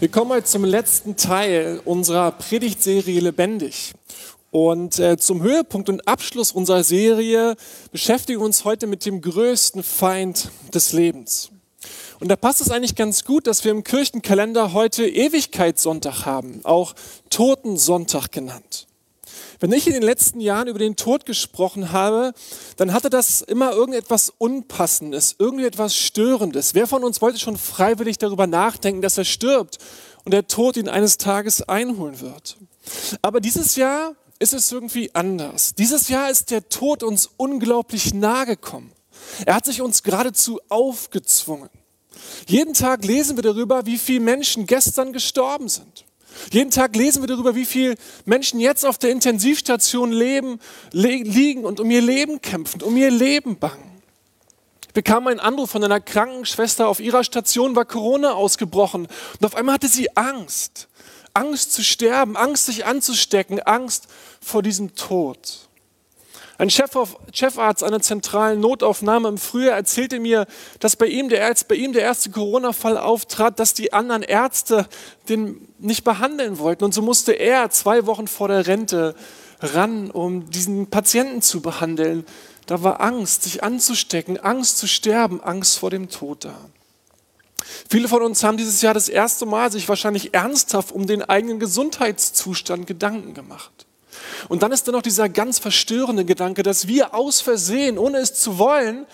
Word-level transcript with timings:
Wir 0.00 0.08
kommen 0.08 0.30
heute 0.30 0.46
zum 0.46 0.64
letzten 0.64 1.16
Teil 1.16 1.80
unserer 1.84 2.30
Predigtserie 2.30 3.18
Lebendig. 3.18 3.94
Und 4.52 5.00
äh, 5.00 5.18
zum 5.18 5.42
Höhepunkt 5.42 5.88
und 5.88 6.06
Abschluss 6.06 6.52
unserer 6.52 6.84
Serie 6.84 7.56
beschäftigen 7.90 8.38
wir 8.38 8.46
uns 8.46 8.64
heute 8.64 8.86
mit 8.86 9.04
dem 9.04 9.20
größten 9.20 9.82
Feind 9.82 10.52
des 10.72 10.92
Lebens. 10.92 11.50
Und 12.20 12.28
da 12.28 12.36
passt 12.36 12.60
es 12.60 12.70
eigentlich 12.70 12.94
ganz 12.94 13.24
gut, 13.24 13.48
dass 13.48 13.64
wir 13.64 13.72
im 13.72 13.82
Kirchenkalender 13.82 14.72
heute 14.72 15.04
Ewigkeitssonntag 15.04 16.24
haben, 16.24 16.60
auch 16.62 16.94
Totensonntag 17.28 18.30
genannt. 18.30 18.87
Wenn 19.60 19.72
ich 19.72 19.88
in 19.88 19.92
den 19.92 20.02
letzten 20.02 20.40
Jahren 20.40 20.68
über 20.68 20.78
den 20.78 20.94
Tod 20.94 21.26
gesprochen 21.26 21.90
habe, 21.90 22.32
dann 22.76 22.92
hatte 22.92 23.10
das 23.10 23.40
immer 23.40 23.72
irgendetwas 23.72 24.32
Unpassendes, 24.38 25.34
irgendwie 25.38 25.64
etwas 25.64 25.96
Störendes. 25.96 26.74
Wer 26.74 26.86
von 26.86 27.02
uns 27.02 27.20
wollte 27.20 27.40
schon 27.40 27.56
freiwillig 27.56 28.18
darüber 28.18 28.46
nachdenken, 28.46 29.02
dass 29.02 29.18
er 29.18 29.24
stirbt 29.24 29.78
und 30.24 30.32
der 30.32 30.46
Tod 30.46 30.76
ihn 30.76 30.88
eines 30.88 31.18
Tages 31.18 31.62
einholen 31.68 32.20
wird? 32.20 32.56
Aber 33.20 33.40
dieses 33.40 33.74
Jahr 33.74 34.14
ist 34.38 34.52
es 34.52 34.70
irgendwie 34.70 35.12
anders. 35.14 35.74
Dieses 35.74 36.08
Jahr 36.08 36.30
ist 36.30 36.52
der 36.52 36.68
Tod 36.68 37.02
uns 37.02 37.28
unglaublich 37.36 38.14
nahe 38.14 38.46
gekommen. 38.46 38.92
Er 39.44 39.56
hat 39.56 39.64
sich 39.64 39.82
uns 39.82 40.04
geradezu 40.04 40.60
aufgezwungen. 40.68 41.68
Jeden 42.46 42.74
Tag 42.74 43.04
lesen 43.04 43.36
wir 43.36 43.42
darüber, 43.42 43.86
wie 43.86 43.98
viele 43.98 44.20
Menschen 44.20 44.66
gestern 44.66 45.12
gestorben 45.12 45.68
sind. 45.68 46.04
Jeden 46.52 46.70
Tag 46.70 46.96
lesen 46.96 47.22
wir 47.22 47.26
darüber, 47.26 47.54
wie 47.54 47.64
viele 47.64 47.96
Menschen 48.24 48.60
jetzt 48.60 48.84
auf 48.84 48.98
der 48.98 49.10
Intensivstation 49.10 50.12
leben, 50.12 50.60
liegen 50.92 51.64
und 51.64 51.80
um 51.80 51.90
ihr 51.90 52.02
Leben 52.02 52.40
kämpfen, 52.40 52.82
um 52.82 52.96
ihr 52.96 53.10
Leben 53.10 53.58
bangen. 53.58 54.02
Ich 54.86 54.94
bekam 54.94 55.26
einen 55.26 55.40
Anruf 55.40 55.70
von 55.70 55.84
einer 55.84 56.00
Krankenschwester, 56.00 56.88
auf 56.88 57.00
ihrer 57.00 57.22
Station 57.22 57.76
war 57.76 57.84
Corona 57.84 58.32
ausgebrochen 58.32 59.06
und 59.06 59.46
auf 59.46 59.54
einmal 59.54 59.74
hatte 59.74 59.88
sie 59.88 60.16
Angst. 60.16 60.88
Angst 61.34 61.72
zu 61.72 61.84
sterben, 61.84 62.36
Angst 62.36 62.66
sich 62.66 62.84
anzustecken, 62.84 63.60
Angst 63.60 64.08
vor 64.40 64.62
diesem 64.62 64.94
Tod. 64.96 65.67
Ein 66.60 66.70
Chefarzt 66.70 67.84
einer 67.84 68.00
zentralen 68.00 68.58
Notaufnahme 68.58 69.28
im 69.28 69.38
Frühjahr 69.38 69.76
erzählte 69.76 70.18
mir, 70.18 70.46
dass 70.80 70.96
bei 70.96 71.06
ihm 71.06 71.28
der, 71.28 71.46
als 71.46 71.62
bei 71.62 71.76
ihm 71.76 71.92
der 71.92 72.02
erste 72.02 72.30
Corona-Fall 72.30 72.98
auftrat, 72.98 73.60
dass 73.60 73.74
die 73.74 73.92
anderen 73.92 74.22
Ärzte 74.22 74.88
den 75.28 75.68
nicht 75.78 76.02
behandeln 76.02 76.58
wollten. 76.58 76.82
Und 76.82 76.92
so 76.92 77.00
musste 77.00 77.32
er 77.32 77.70
zwei 77.70 78.06
Wochen 78.06 78.26
vor 78.26 78.48
der 78.48 78.66
Rente 78.66 79.14
ran, 79.60 80.10
um 80.10 80.50
diesen 80.50 80.88
Patienten 80.88 81.42
zu 81.42 81.60
behandeln. 81.60 82.26
Da 82.66 82.82
war 82.82 83.00
Angst, 83.00 83.44
sich 83.44 83.62
anzustecken, 83.62 84.36
Angst 84.38 84.78
zu 84.78 84.88
sterben, 84.88 85.40
Angst 85.40 85.78
vor 85.78 85.90
dem 85.90 86.10
Tod 86.10 86.44
da. 86.44 86.58
Viele 87.88 88.08
von 88.08 88.22
uns 88.22 88.42
haben 88.42 88.56
dieses 88.56 88.82
Jahr 88.82 88.94
das 88.94 89.08
erste 89.08 89.46
Mal 89.46 89.70
sich 89.70 89.88
wahrscheinlich 89.88 90.34
ernsthaft 90.34 90.90
um 90.90 91.06
den 91.06 91.22
eigenen 91.22 91.60
Gesundheitszustand 91.60 92.88
Gedanken 92.88 93.32
gemacht. 93.32 93.87
Und 94.48 94.62
dann 94.62 94.72
ist 94.72 94.88
da 94.88 94.92
noch 94.92 95.02
dieser 95.02 95.28
ganz 95.28 95.58
verstörende 95.58 96.24
Gedanke, 96.24 96.62
dass 96.62 96.88
wir 96.88 97.14
aus 97.14 97.40
Versehen, 97.40 97.98
ohne 97.98 98.18
es 98.18 98.34
zu 98.34 98.58
wollen, 98.58 99.06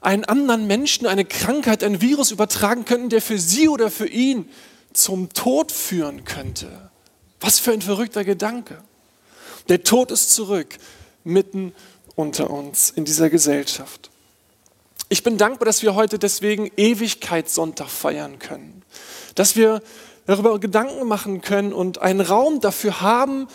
einen 0.00 0.24
anderen 0.24 0.66
Menschen 0.66 1.06
eine 1.06 1.24
Krankheit, 1.24 1.82
ein 1.82 2.00
Virus 2.00 2.30
übertragen 2.30 2.84
könnten, 2.84 3.08
der 3.08 3.22
für 3.22 3.38
sie 3.38 3.68
oder 3.68 3.90
für 3.90 4.06
ihn 4.06 4.48
zum 4.92 5.32
Tod 5.32 5.72
führen 5.72 6.24
könnte. 6.24 6.90
Was 7.40 7.58
für 7.58 7.72
ein 7.72 7.82
verrückter 7.82 8.24
Gedanke. 8.24 8.82
Der 9.68 9.82
Tod 9.82 10.10
ist 10.10 10.32
zurück, 10.34 10.78
mitten 11.24 11.74
unter 12.14 12.50
uns 12.50 12.90
in 12.90 13.04
dieser 13.04 13.30
Gesellschaft. 13.30 14.10
Ich 15.08 15.22
bin 15.22 15.38
dankbar, 15.38 15.66
dass 15.66 15.82
wir 15.82 15.94
heute 15.94 16.18
deswegen 16.18 16.70
Ewigkeitssonntag 16.76 17.88
feiern 17.88 18.38
können. 18.38 18.82
Dass 19.34 19.54
wir 19.54 19.82
darüber 20.26 20.58
Gedanken 20.58 21.06
machen 21.06 21.42
können 21.42 21.72
und 21.72 21.98
einen 21.98 22.20
Raum 22.20 22.60
dafür 22.60 23.00
haben, 23.00 23.46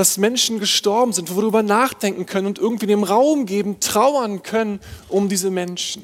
dass 0.00 0.16
Menschen 0.16 0.60
gestorben 0.60 1.12
sind, 1.12 1.30
wo 1.30 1.36
wir 1.36 1.42
darüber 1.42 1.62
nachdenken 1.62 2.24
können 2.24 2.46
und 2.46 2.58
irgendwie 2.58 2.86
dem 2.86 3.04
Raum 3.04 3.44
geben, 3.44 3.80
trauern 3.80 4.42
können 4.42 4.80
um 5.10 5.28
diese 5.28 5.50
Menschen. 5.50 6.02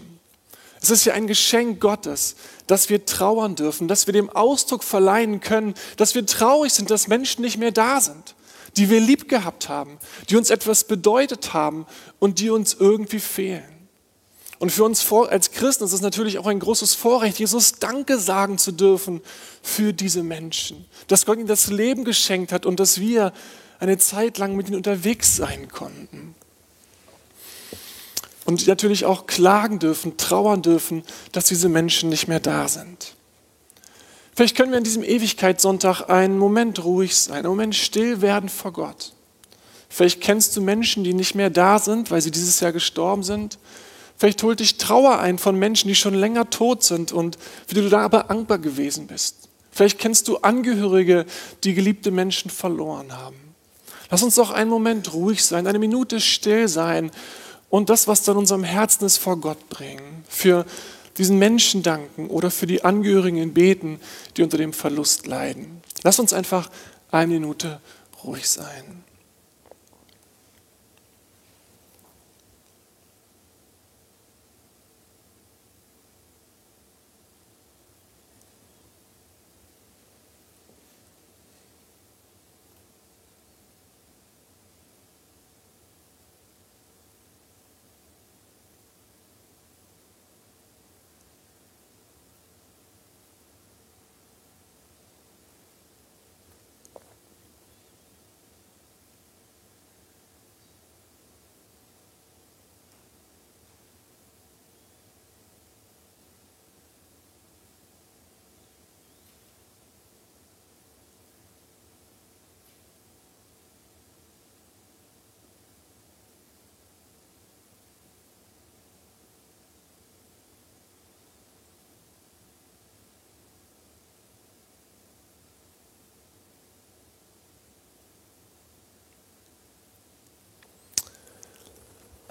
Es 0.83 0.91
ist 0.91 1.07
ja 1.07 1.15
ein 1.15 1.27
Geschenk 1.27 1.81
Gottes, 1.81 2.37
dass 2.67 2.91
wir 2.91 3.07
trauern 3.07 3.55
dürfen, 3.55 3.89
dass 3.89 4.07
wir 4.07 4.13
dem 4.13 4.29
Ausdruck 4.29 4.85
verleihen 4.85 5.41
können, 5.41 5.73
dass 5.97 6.15
wir 6.15 6.27
traurig 6.27 6.75
sind, 6.75 6.91
dass 6.91 7.09
Menschen 7.09 7.41
nicht 7.41 7.57
mehr 7.57 7.73
da 7.73 8.03
sind, 8.03 8.35
die 8.77 8.91
wir 8.91 9.01
lieb 9.01 9.31
gehabt 9.31 9.71
haben, 9.71 9.97
die 10.29 10.37
uns 10.37 10.51
etwas 10.51 10.85
bedeutet 10.85 11.55
haben 11.55 11.87
und 12.19 12.39
die 12.39 12.51
uns 12.51 12.77
irgendwie 12.79 13.21
fehlen. 13.21 13.65
Und 14.59 14.73
für 14.73 14.85
uns 14.85 15.11
als 15.11 15.53
Christen 15.53 15.85
ist 15.85 15.95
es 15.95 16.03
natürlich 16.03 16.39
auch 16.39 16.47
ein 16.47 16.61
großes 16.61 16.93
Vorrecht, 16.93 17.39
Jesus 17.39 17.73
Danke 17.81 18.19
sagen 18.19 18.59
zu 18.59 18.73
dürfen 18.73 19.23
für 19.63 19.95
diese 19.95 20.23
Menschen, 20.23 20.85
dass 21.09 21.25
Gott 21.25 21.39
ihnen 21.39 21.47
das 21.47 21.69
Leben 21.69 22.05
geschenkt 22.05 22.53
hat 22.53 22.67
und 22.67 22.79
dass 22.79 23.01
wir 23.01 23.33
eine 23.79 23.99
Zeit 23.99 24.39
lang 24.39 24.57
mit 24.57 24.69
ihnen 24.69 24.77
unterwegs 24.77 25.37
sein 25.37 25.69
konnten. 25.69 26.35
Und 28.45 28.67
natürlich 28.67 29.05
auch 29.05 29.27
klagen 29.27 29.79
dürfen, 29.79 30.17
trauern 30.17 30.63
dürfen, 30.63 31.03
dass 31.33 31.47
diese 31.47 31.69
Menschen 31.69 32.09
nicht 32.09 32.29
mehr 32.29 32.41
da 32.41 32.69
sind. 32.69 33.17
Vielleicht 34.37 34.57
können 34.57 34.71
wir 34.71 34.79
an 34.79 34.85
diesem 34.85 35.03
Ewigkeitssonntag 35.03 36.09
einen 36.09 36.39
Moment 36.39 36.85
ruhig 36.85 37.17
sein, 37.17 37.39
einen 37.39 37.49
Moment 37.49 37.75
still 37.75 38.21
werden 38.21 38.49
vor 38.49 38.73
Gott. 38.73 39.15
Vielleicht 39.89 40.21
kennst 40.21 40.57
du 40.57 40.61
Menschen, 40.61 41.05
die 41.05 41.15
nicht 41.15 41.35
mehr 41.35 41.49
da 41.49 41.79
sind, 41.79 42.11
weil 42.11 42.21
sie 42.21 42.31
dieses 42.31 42.61
Jahr 42.61 42.73
gestorben 42.73 43.23
sind. 43.23 43.59
Vielleicht 44.19 44.43
holt 44.43 44.61
dich 44.61 44.77
Trauer 44.77 45.19
ein 45.19 45.39
von 45.39 45.59
Menschen, 45.59 45.89
die 45.89 45.95
schon 45.95 46.15
länger 46.15 46.51
tot 46.51 46.83
sind 46.83 47.13
und 47.13 47.39
wie 47.69 47.75
du 47.75 47.89
da 47.89 48.01
aber 48.01 48.25
dankbar 48.25 48.59
gewesen 48.59 49.07
bist. 49.07 49.49
Vielleicht 49.71 49.99
kennst 49.99 50.29
du 50.29 50.39
Angehörige, 50.39 51.27
die 51.65 51.75
geliebte 51.75 52.11
Menschen 52.11 52.51
verloren 52.51 53.17
haben. 53.17 53.46
Lass 54.11 54.23
uns 54.23 54.37
doch 54.37 54.51
einen 54.51 54.71
Moment 54.71 55.13
ruhig 55.13 55.45
sein, 55.45 55.67
eine 55.67 55.79
Minute 55.79 56.21
still 56.21 56.69
sein 56.69 57.11
und 57.71 57.91
das, 57.91 58.07
was 58.09 58.23
dann 58.23 58.37
unserem 58.37 58.65
Herzen 58.65 59.05
ist, 59.05 59.19
vor 59.19 59.39
Gott 59.39 59.69
bringen. 59.69 60.25
Für 60.29 60.65
diesen 61.19 61.39
Menschen 61.39 61.83
danken 61.83 62.29
oder 62.29 62.51
für 62.51 62.67
die 62.67 62.85
Angehörigen 62.85 63.55
beten, 63.55 64.01
die 64.37 64.43
unter 64.43 64.59
dem 64.59 64.73
Verlust 64.73 65.27
leiden. 65.27 65.83
Lass 66.03 66.19
uns 66.19 66.33
einfach 66.33 66.71
eine 67.11 67.35
Minute 67.35 67.81
ruhig 68.23 68.49
sein. 68.49 69.05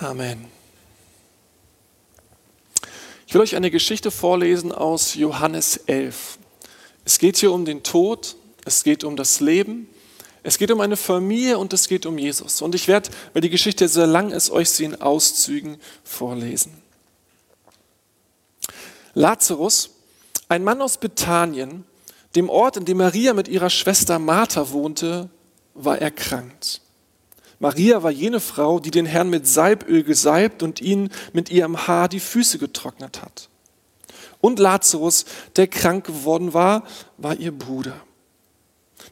Amen. 0.05 0.45
Ich 3.25 3.33
will 3.33 3.41
euch 3.41 3.55
eine 3.55 3.71
Geschichte 3.71 4.11
vorlesen 4.11 4.71
aus 4.71 5.15
Johannes 5.15 5.77
11. 5.87 6.37
Es 7.05 7.17
geht 7.17 7.37
hier 7.37 7.51
um 7.51 7.65
den 7.65 7.81
Tod, 7.81 8.35
es 8.65 8.83
geht 8.83 9.03
um 9.03 9.15
das 9.15 9.39
Leben, 9.39 9.89
es 10.43 10.59
geht 10.59 10.69
um 10.69 10.79
eine 10.79 10.95
Familie 10.95 11.57
und 11.57 11.73
es 11.73 11.87
geht 11.87 12.05
um 12.05 12.19
Jesus. 12.19 12.61
Und 12.61 12.75
ich 12.75 12.87
werde, 12.87 13.09
weil 13.33 13.41
die 13.41 13.49
Geschichte 13.49 13.87
sehr 13.87 14.05
lang 14.05 14.29
ist, 14.29 14.51
euch 14.51 14.69
sie 14.69 14.85
in 14.85 15.01
Auszügen 15.01 15.77
vorlesen. 16.03 16.83
Lazarus, 19.15 19.89
ein 20.49 20.63
Mann 20.63 20.83
aus 20.83 20.99
Bethanien, 20.99 21.83
dem 22.35 22.49
Ort, 22.49 22.77
in 22.77 22.85
dem 22.85 22.97
Maria 22.97 23.33
mit 23.33 23.47
ihrer 23.47 23.71
Schwester 23.71 24.19
Martha 24.19 24.69
wohnte, 24.69 25.29
war 25.73 25.97
erkrankt. 25.97 26.81
Maria 27.59 28.03
war 28.03 28.11
jene 28.11 28.39
Frau, 28.39 28.79
die 28.79 28.91
den 28.91 29.05
Herrn 29.05 29.29
mit 29.29 29.47
Salböl 29.47 30.03
gesalbt 30.03 30.63
und 30.63 30.81
ihn 30.81 31.09
mit 31.33 31.49
ihrem 31.49 31.87
Haar 31.87 32.09
die 32.09 32.19
Füße 32.19 32.57
getrocknet 32.57 33.21
hat. 33.21 33.49
Und 34.41 34.59
Lazarus, 34.59 35.25
der 35.55 35.67
krank 35.67 36.05
geworden 36.05 36.53
war, 36.53 36.83
war 37.17 37.35
ihr 37.35 37.51
Bruder. 37.51 37.95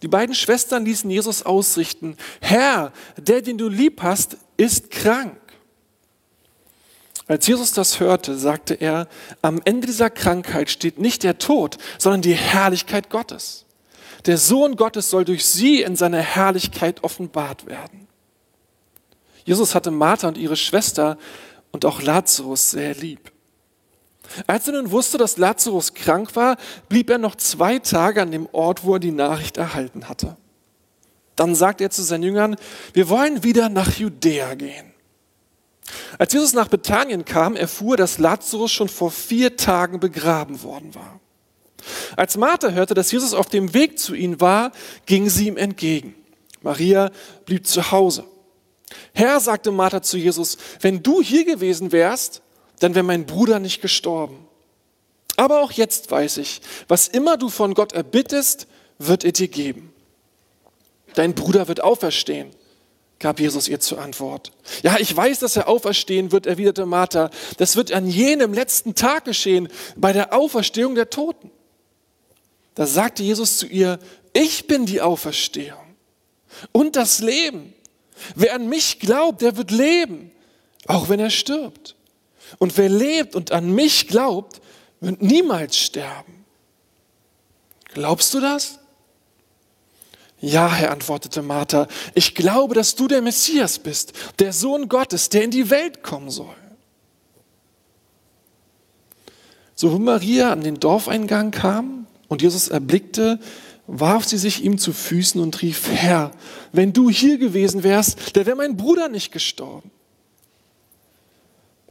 Die 0.01 0.07
beiden 0.07 0.35
Schwestern 0.35 0.85
ließen 0.85 1.09
Jesus 1.09 1.43
ausrichten, 1.43 2.17
Herr, 2.41 2.91
der, 3.17 3.41
den 3.41 3.57
du 3.57 3.69
lieb 3.69 4.01
hast, 4.01 4.37
ist 4.57 4.91
krank. 4.91 5.37
Als 7.27 7.47
Jesus 7.47 7.71
das 7.71 7.99
hörte, 7.99 8.37
sagte 8.37 8.73
er, 8.73 9.07
am 9.41 9.61
Ende 9.63 9.87
dieser 9.87 10.09
Krankheit 10.09 10.69
steht 10.69 10.99
nicht 10.99 11.23
der 11.23 11.37
Tod, 11.37 11.77
sondern 11.97 12.21
die 12.21 12.33
Herrlichkeit 12.33 13.09
Gottes. 13.09 13.65
Der 14.25 14.37
Sohn 14.37 14.75
Gottes 14.75 15.09
soll 15.09 15.25
durch 15.25 15.45
sie 15.45 15.81
in 15.81 15.95
seiner 15.95 16.19
Herrlichkeit 16.19 17.03
offenbart 17.03 17.65
werden. 17.65 18.02
Jesus 19.45 19.75
hatte 19.75 19.91
Martha 19.91 20.27
und 20.27 20.37
ihre 20.37 20.55
Schwester 20.55 21.17
und 21.71 21.85
auch 21.85 22.01
Lazarus 22.01 22.71
sehr 22.71 22.95
lieb. 22.95 23.31
Als 24.47 24.67
er 24.67 24.73
nun 24.73 24.91
wusste, 24.91 25.17
dass 25.17 25.37
Lazarus 25.37 25.93
krank 25.93 26.35
war, 26.35 26.57
blieb 26.89 27.09
er 27.09 27.17
noch 27.17 27.35
zwei 27.35 27.79
Tage 27.79 28.21
an 28.21 28.31
dem 28.31 28.47
Ort, 28.51 28.83
wo 28.83 28.93
er 28.93 28.99
die 28.99 29.11
Nachricht 29.11 29.57
erhalten 29.57 30.07
hatte. 30.07 30.37
Dann 31.35 31.55
sagte 31.55 31.83
er 31.83 31.89
zu 31.89 32.03
seinen 32.03 32.23
Jüngern, 32.23 32.55
wir 32.93 33.09
wollen 33.09 33.43
wieder 33.43 33.69
nach 33.69 33.97
Judäa 33.97 34.55
gehen. 34.55 34.93
Als 36.17 36.33
Jesus 36.33 36.53
nach 36.53 36.67
Bethanien 36.67 37.25
kam, 37.25 37.55
erfuhr, 37.55 37.97
dass 37.97 38.19
Lazarus 38.19 38.71
schon 38.71 38.87
vor 38.87 39.11
vier 39.11 39.57
Tagen 39.57 39.99
begraben 39.99 40.61
worden 40.63 40.95
war. 40.95 41.19
Als 42.15 42.37
Martha 42.37 42.69
hörte, 42.69 42.93
dass 42.93 43.11
Jesus 43.11 43.33
auf 43.33 43.47
dem 43.49 43.73
Weg 43.73 43.99
zu 43.99 44.13
ihnen 44.13 44.39
war, 44.39 44.71
ging 45.05 45.29
sie 45.29 45.47
ihm 45.47 45.57
entgegen. 45.57 46.15
Maria 46.61 47.11
blieb 47.45 47.67
zu 47.67 47.91
Hause. 47.91 48.23
Herr, 49.13 49.39
sagte 49.39 49.71
Martha 49.71 50.01
zu 50.01 50.17
Jesus, 50.17 50.57
wenn 50.81 51.03
du 51.03 51.21
hier 51.21 51.45
gewesen 51.45 51.91
wärst, 51.91 52.41
dann 52.79 52.95
wäre 52.95 53.03
mein 53.03 53.25
Bruder 53.25 53.59
nicht 53.59 53.81
gestorben. 53.81 54.47
Aber 55.35 55.61
auch 55.61 55.71
jetzt 55.71 56.11
weiß 56.11 56.37
ich, 56.37 56.61
was 56.87 57.07
immer 57.07 57.37
du 57.37 57.49
von 57.49 57.73
Gott 57.73 57.93
erbittest, 57.93 58.67
wird 58.99 59.23
er 59.23 59.31
dir 59.31 59.47
geben. 59.47 59.93
Dein 61.15 61.33
Bruder 61.33 61.67
wird 61.67 61.81
auferstehen, 61.81 62.51
gab 63.19 63.39
Jesus 63.39 63.67
ihr 63.67 63.79
zur 63.79 63.99
Antwort. 63.99 64.51
Ja, 64.81 64.97
ich 64.99 65.15
weiß, 65.15 65.39
dass 65.39 65.55
er 65.55 65.67
auferstehen 65.67 66.31
wird, 66.31 66.45
erwiderte 66.45 66.85
Martha. 66.85 67.29
Das 67.57 67.75
wird 67.75 67.91
an 67.91 68.07
jenem 68.07 68.53
letzten 68.53 68.95
Tag 68.95 69.25
geschehen, 69.25 69.69
bei 69.95 70.13
der 70.13 70.33
Auferstehung 70.33 70.95
der 70.95 71.09
Toten. 71.09 71.51
Da 72.75 72.85
sagte 72.87 73.23
Jesus 73.23 73.57
zu 73.57 73.67
ihr, 73.67 73.99
ich 74.33 74.67
bin 74.67 74.85
die 74.85 75.01
Auferstehung 75.01 75.79
und 76.71 76.95
das 76.95 77.19
Leben. 77.19 77.73
Wer 78.35 78.55
an 78.55 78.67
mich 78.67 78.99
glaubt, 78.99 79.41
der 79.41 79.57
wird 79.57 79.71
leben, 79.71 80.31
auch 80.87 81.09
wenn 81.09 81.19
er 81.19 81.29
stirbt. 81.29 81.95
Und 82.59 82.77
wer 82.77 82.89
lebt 82.89 83.35
und 83.35 83.51
an 83.51 83.71
mich 83.71 84.07
glaubt, 84.07 84.61
wird 84.99 85.21
niemals 85.21 85.77
sterben. 85.77 86.45
Glaubst 87.93 88.33
du 88.33 88.39
das? 88.39 88.79
Ja, 90.39 90.69
Herr, 90.73 90.91
antwortete 90.91 91.41
Martha, 91.41 91.87
ich 92.15 92.35
glaube, 92.35 92.75
dass 92.75 92.95
du 92.95 93.07
der 93.07 93.21
Messias 93.21 93.79
bist, 93.79 94.11
der 94.39 94.51
Sohn 94.51 94.89
Gottes, 94.89 95.29
der 95.29 95.43
in 95.43 95.51
die 95.51 95.69
Welt 95.69 96.03
kommen 96.03 96.29
soll. 96.29 96.55
So 99.75 99.93
wie 99.93 100.03
Maria 100.03 100.51
an 100.51 100.61
den 100.61 100.79
Dorfeingang 100.79 101.51
kam 101.51 102.07
und 102.27 102.41
Jesus 102.41 102.67
erblickte, 102.67 103.39
warf 103.87 104.25
sie 104.25 104.37
sich 104.37 104.63
ihm 104.63 104.77
zu 104.77 104.93
Füßen 104.93 105.41
und 105.41 105.61
rief, 105.61 105.89
Herr, 105.89 106.31
wenn 106.71 106.93
du 106.93 107.09
hier 107.09 107.37
gewesen 107.37 107.83
wärst, 107.83 108.35
der 108.35 108.45
wäre 108.45 108.55
mein 108.55 108.77
Bruder 108.77 109.09
nicht 109.09 109.31
gestorben. 109.31 109.91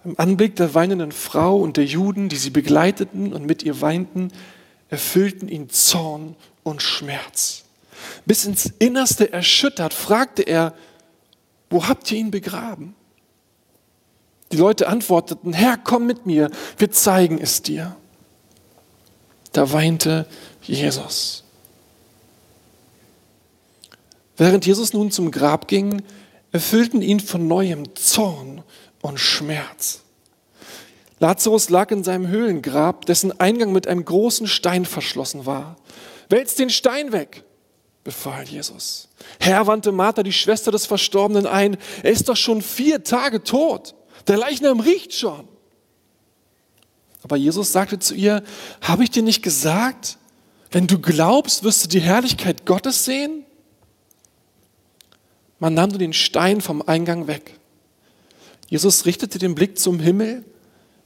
Beim 0.02 0.14
Anblick 0.16 0.56
der 0.56 0.74
weinenden 0.74 1.12
Frau 1.12 1.58
und 1.58 1.76
der 1.76 1.84
Juden, 1.84 2.28
die 2.28 2.36
sie 2.36 2.50
begleiteten 2.50 3.32
und 3.32 3.46
mit 3.46 3.62
ihr 3.62 3.80
weinten, 3.80 4.32
erfüllten 4.88 5.48
ihn 5.48 5.70
Zorn 5.70 6.34
und 6.64 6.82
Schmerz. 6.82 7.64
Bis 8.26 8.44
ins 8.44 8.66
Innerste 8.78 9.32
erschüttert, 9.32 9.94
fragte 9.94 10.42
er, 10.42 10.74
wo 11.70 11.86
habt 11.86 12.10
ihr 12.10 12.18
ihn 12.18 12.30
begraben? 12.30 12.94
Die 14.50 14.56
Leute 14.56 14.88
antworteten, 14.88 15.52
Herr, 15.52 15.78
komm 15.78 16.06
mit 16.06 16.26
mir, 16.26 16.50
wir 16.76 16.90
zeigen 16.90 17.38
es 17.38 17.62
dir. 17.62 17.96
Da 19.52 19.72
weinte 19.72 20.26
Jesus. 20.62 21.41
Während 24.42 24.66
Jesus 24.66 24.92
nun 24.92 25.12
zum 25.12 25.30
Grab 25.30 25.68
ging, 25.68 26.02
erfüllten 26.50 27.00
ihn 27.00 27.20
von 27.20 27.46
neuem 27.46 27.94
Zorn 27.94 28.64
und 29.00 29.20
Schmerz. 29.20 30.00
Lazarus 31.20 31.70
lag 31.70 31.92
in 31.92 32.02
seinem 32.02 32.26
Höhlengrab, 32.26 33.06
dessen 33.06 33.38
Eingang 33.38 33.70
mit 33.72 33.86
einem 33.86 34.04
großen 34.04 34.48
Stein 34.48 34.84
verschlossen 34.84 35.46
war. 35.46 35.76
Wälzt 36.28 36.58
den 36.58 36.70
Stein 36.70 37.12
weg, 37.12 37.44
befahl 38.02 38.42
Jesus. 38.42 39.06
Herr 39.38 39.68
wandte 39.68 39.92
Martha, 39.92 40.24
die 40.24 40.32
Schwester 40.32 40.72
des 40.72 40.86
Verstorbenen, 40.86 41.46
ein. 41.46 41.76
Er 42.02 42.10
ist 42.10 42.28
doch 42.28 42.36
schon 42.36 42.62
vier 42.62 43.04
Tage 43.04 43.44
tot. 43.44 43.94
Der 44.26 44.38
Leichnam 44.38 44.80
riecht 44.80 45.14
schon. 45.14 45.46
Aber 47.22 47.36
Jesus 47.36 47.70
sagte 47.70 48.00
zu 48.00 48.16
ihr, 48.16 48.42
habe 48.80 49.04
ich 49.04 49.12
dir 49.12 49.22
nicht 49.22 49.44
gesagt, 49.44 50.18
wenn 50.72 50.88
du 50.88 50.98
glaubst, 50.98 51.62
wirst 51.62 51.84
du 51.84 51.88
die 51.88 52.00
Herrlichkeit 52.00 52.66
Gottes 52.66 53.04
sehen? 53.04 53.44
Man 55.62 55.74
nahm 55.74 55.96
den 55.96 56.12
Stein 56.12 56.60
vom 56.60 56.82
Eingang 56.82 57.28
weg. 57.28 57.56
Jesus 58.68 59.06
richtete 59.06 59.38
den 59.38 59.54
Blick 59.54 59.78
zum 59.78 60.00
Himmel 60.00 60.44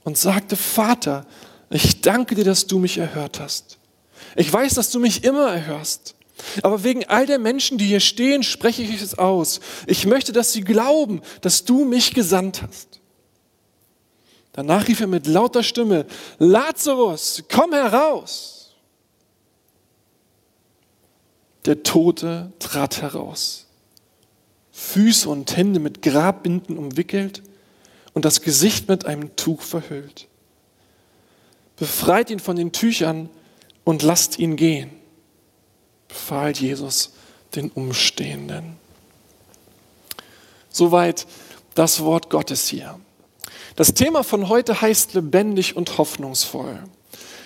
und 0.03 0.17
sagte, 0.17 0.55
Vater, 0.55 1.27
ich 1.69 2.01
danke 2.01 2.33
dir, 2.33 2.43
dass 2.43 2.65
du 2.65 2.79
mich 2.79 2.97
erhört 2.97 3.39
hast. 3.39 3.77
Ich 4.35 4.51
weiß, 4.51 4.73
dass 4.73 4.89
du 4.89 4.99
mich 4.99 5.23
immer 5.23 5.49
erhörst. 5.49 6.15
Aber 6.63 6.83
wegen 6.83 7.05
all 7.05 7.27
der 7.27 7.37
Menschen, 7.37 7.77
die 7.77 7.85
hier 7.85 7.99
stehen, 7.99 8.41
spreche 8.41 8.81
ich 8.81 8.99
es 8.99 9.19
aus. 9.19 9.59
Ich 9.85 10.07
möchte, 10.07 10.31
dass 10.31 10.53
sie 10.53 10.61
glauben, 10.61 11.21
dass 11.41 11.63
du 11.63 11.85
mich 11.85 12.15
gesandt 12.15 12.63
hast. 12.63 12.99
Danach 14.53 14.87
rief 14.87 15.01
er 15.01 15.05
mit 15.05 15.27
lauter 15.27 15.61
Stimme, 15.61 16.07
Lazarus, 16.39 17.43
komm 17.47 17.73
heraus. 17.73 18.73
Der 21.67 21.83
Tote 21.83 22.51
trat 22.57 23.03
heraus, 23.03 23.66
Füße 24.77 25.27
und 25.27 25.57
Hände 25.57 25.79
mit 25.79 26.03
Grabbinden 26.03 26.77
umwickelt 26.77 27.41
und 28.13 28.25
das 28.25 28.41
Gesicht 28.41 28.87
mit 28.87 29.07
einem 29.07 29.35
Tuch 29.35 29.63
verhüllt. 29.63 30.27
Befreit 31.77 32.29
ihn 32.29 32.39
von 32.39 32.55
den 32.55 32.71
Tüchern 32.71 33.27
und 33.83 34.03
lasst 34.03 34.37
ihn 34.37 34.55
gehen, 34.55 34.91
befahl 36.07 36.51
Jesus 36.55 37.13
den 37.55 37.71
Umstehenden. 37.71 38.77
Soweit 40.69 41.25
das 41.73 42.01
Wort 42.01 42.29
Gottes 42.29 42.67
hier. 42.67 42.99
Das 43.75 43.95
Thema 43.95 44.23
von 44.23 44.47
heute 44.47 44.79
heißt 44.79 45.15
lebendig 45.15 45.75
und 45.75 45.97
hoffnungsvoll. 45.97 46.83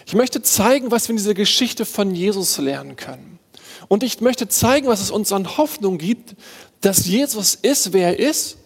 Ich 0.05 0.15
möchte 0.15 0.41
zeigen, 0.41 0.91
was 0.91 1.07
wir 1.07 1.11
in 1.11 1.17
dieser 1.17 1.33
Geschichte 1.33 1.85
von 1.85 2.13
Jesus 2.13 2.57
lernen 2.57 2.97
können. 2.97 3.39
Und 3.87 4.03
ich 4.03 4.21
möchte 4.21 4.47
zeigen, 4.47 4.87
was 4.87 5.01
es 5.01 5.11
uns 5.11 5.31
an 5.31 5.57
Hoffnung 5.57 5.97
gibt, 5.97 6.35
dass 6.81 7.05
Jesus 7.05 7.55
ist, 7.55 7.93
wer 7.93 8.17
er 8.17 8.29
ist 8.29 8.57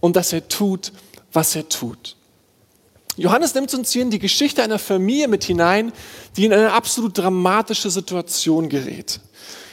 und 0.00 0.16
dass 0.16 0.32
er 0.32 0.46
tut, 0.48 0.92
was 1.32 1.56
er 1.56 1.68
tut. 1.68 2.16
Johannes 3.16 3.54
nimmt 3.54 3.72
uns 3.74 3.92
hier 3.92 4.02
in 4.02 4.10
die 4.10 4.18
Geschichte 4.18 4.62
einer 4.62 4.78
Familie 4.78 5.28
mit 5.28 5.44
hinein, 5.44 5.92
die 6.36 6.46
in 6.46 6.52
eine 6.52 6.72
absolut 6.72 7.16
dramatische 7.16 7.90
Situation 7.90 8.68
gerät. 8.68 9.20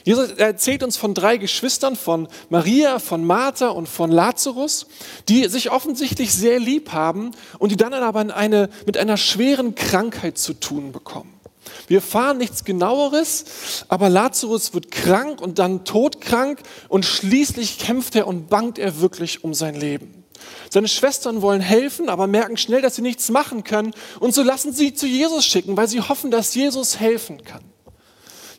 Jesus 0.04 0.32
erzählt 0.32 0.84
uns 0.84 0.98
von 0.98 1.14
drei 1.14 1.38
Geschwistern, 1.38 1.96
von 1.96 2.28
Maria, 2.50 3.00
von 3.00 3.26
Martha 3.26 3.68
und 3.68 3.88
von 3.88 4.12
Lazarus, 4.12 4.88
die 5.30 5.48
sich 5.48 5.72
offensichtlich 5.72 6.34
sehr 6.34 6.60
lieb 6.60 6.92
haben 6.92 7.32
und 7.60 7.72
die 7.72 7.78
dann 7.78 7.94
aber 7.94 8.36
eine, 8.36 8.70
mit 8.86 8.98
einer 8.98 9.18
schweren 9.18 9.76
Krankheit 9.76 10.38
zu 10.38 10.54
tun 10.54 10.92
bekommen. 10.92 11.41
Wir 11.88 11.98
erfahren 11.98 12.38
nichts 12.38 12.64
genaueres, 12.64 13.86
aber 13.88 14.10
Lazarus 14.10 14.74
wird 14.74 14.92
krank 14.92 15.42
und 15.42 15.60
dann 15.60 15.86
todkrank 15.86 16.60
und 16.90 17.06
schließlich 17.06 17.80
kämpft 17.80 18.16
er 18.16 18.28
und 18.28 18.50
bangt 18.50 18.80
er 18.80 19.02
wirklich 19.02 19.44
um 19.44 19.54
sein 19.54 19.76
Leben. 19.76 20.22
Seine 20.70 20.88
Schwestern 20.88 21.42
wollen 21.42 21.62
helfen, 21.62 22.10
aber 22.10 22.28
merken 22.28 22.58
schnell, 22.58 22.82
dass 22.82 22.96
sie 22.96 23.02
nichts 23.02 23.30
machen 23.30 23.64
können. 23.64 23.94
Und 24.20 24.34
so 24.34 24.42
lassen 24.42 24.74
sie 24.74 24.94
zu 24.94 25.06
Jesus 25.06 25.46
schicken, 25.46 25.78
weil 25.78 25.88
sie 25.88 26.02
hoffen, 26.02 26.32
dass 26.32 26.56
Jesus 26.56 27.00
helfen 27.00 27.44
kann. 27.44 27.64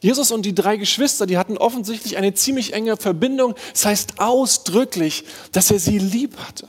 Jesus 0.00 0.32
und 0.32 0.44
die 0.44 0.54
drei 0.54 0.76
Geschwister, 0.76 1.26
die 1.26 1.38
hatten 1.38 1.56
offensichtlich 1.56 2.16
eine 2.16 2.34
ziemlich 2.34 2.72
enge 2.72 2.96
Verbindung. 2.96 3.54
Das 3.72 3.86
heißt 3.86 4.18
ausdrücklich, 4.18 5.24
dass 5.52 5.70
er 5.70 5.78
sie 5.78 5.98
lieb 5.98 6.36
hatte. 6.38 6.68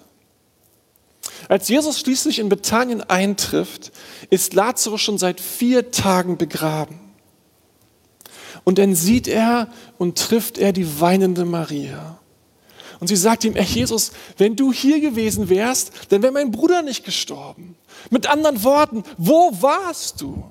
Als 1.50 1.68
Jesus 1.68 2.00
schließlich 2.00 2.40
in 2.40 2.50
Bethanien 2.50 3.02
eintrifft, 3.02 3.92
ist 4.30 4.54
Lazarus 4.54 5.02
schon 5.02 5.18
seit 5.18 5.42
vier 5.42 5.92
Tagen 5.92 6.38
begraben. 6.38 7.00
Und 8.64 8.78
dann 8.78 8.96
sieht 8.96 9.28
er 9.28 9.68
und 9.98 10.18
trifft 10.18 10.58
er 10.58 10.72
die 10.72 11.00
weinende 11.02 11.46
Maria. 11.46 12.20
Und 13.00 13.08
sie 13.08 13.16
sagt 13.18 13.44
ihm, 13.44 13.56
Ach 13.60 13.68
Jesus, 13.68 14.14
wenn 14.38 14.56
du 14.56 14.72
hier 14.72 15.02
gewesen 15.02 15.50
wärst, 15.50 15.92
dann 16.10 16.22
wäre 16.22 16.32
mein 16.32 16.52
Bruder 16.52 16.82
nicht 16.82 17.04
gestorben. 17.04 17.76
Mit 18.10 18.28
anderen 18.28 18.64
Worten, 18.64 19.04
wo 19.18 19.52
warst 19.62 20.22
du? 20.22 20.44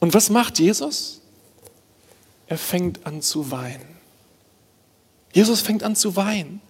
Und 0.00 0.12
was 0.12 0.28
macht 0.28 0.58
Jesus? 0.58 1.22
Er 2.46 2.58
fängt 2.58 3.06
an 3.06 3.22
zu 3.22 3.50
weinen. 3.50 3.96
Jesus 5.32 5.60
fängt 5.60 5.82
an 5.82 5.96
zu 5.96 6.16
weinen. 6.16 6.60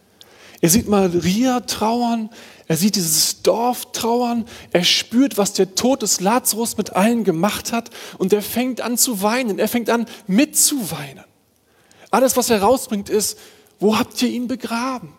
Er 0.60 0.70
sieht 0.70 0.88
Maria 0.88 1.60
trauern, 1.60 2.30
er 2.66 2.76
sieht 2.76 2.96
dieses 2.96 3.42
Dorf 3.42 3.92
trauern, 3.92 4.44
er 4.72 4.84
spürt, 4.84 5.38
was 5.38 5.52
der 5.52 5.74
Tod 5.74 6.02
des 6.02 6.20
Lazarus 6.20 6.76
mit 6.76 6.94
allen 6.94 7.24
gemacht 7.24 7.72
hat 7.72 7.90
und 8.18 8.32
er 8.32 8.42
fängt 8.42 8.80
an 8.80 8.98
zu 8.98 9.22
weinen, 9.22 9.58
er 9.58 9.68
fängt 9.68 9.88
an 9.88 10.06
mitzuweinen. 10.26 11.24
Alles, 12.10 12.36
was 12.36 12.50
er 12.50 12.62
rausbringt, 12.62 13.08
ist, 13.08 13.38
wo 13.78 13.98
habt 13.98 14.20
ihr 14.22 14.28
ihn 14.28 14.48
begraben? 14.48 15.12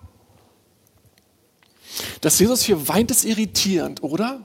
Dass 2.22 2.40
Jesus 2.40 2.64
hier 2.64 2.88
weint, 2.88 3.12
ist 3.12 3.26
irritierend, 3.26 4.04
oder? 4.04 4.44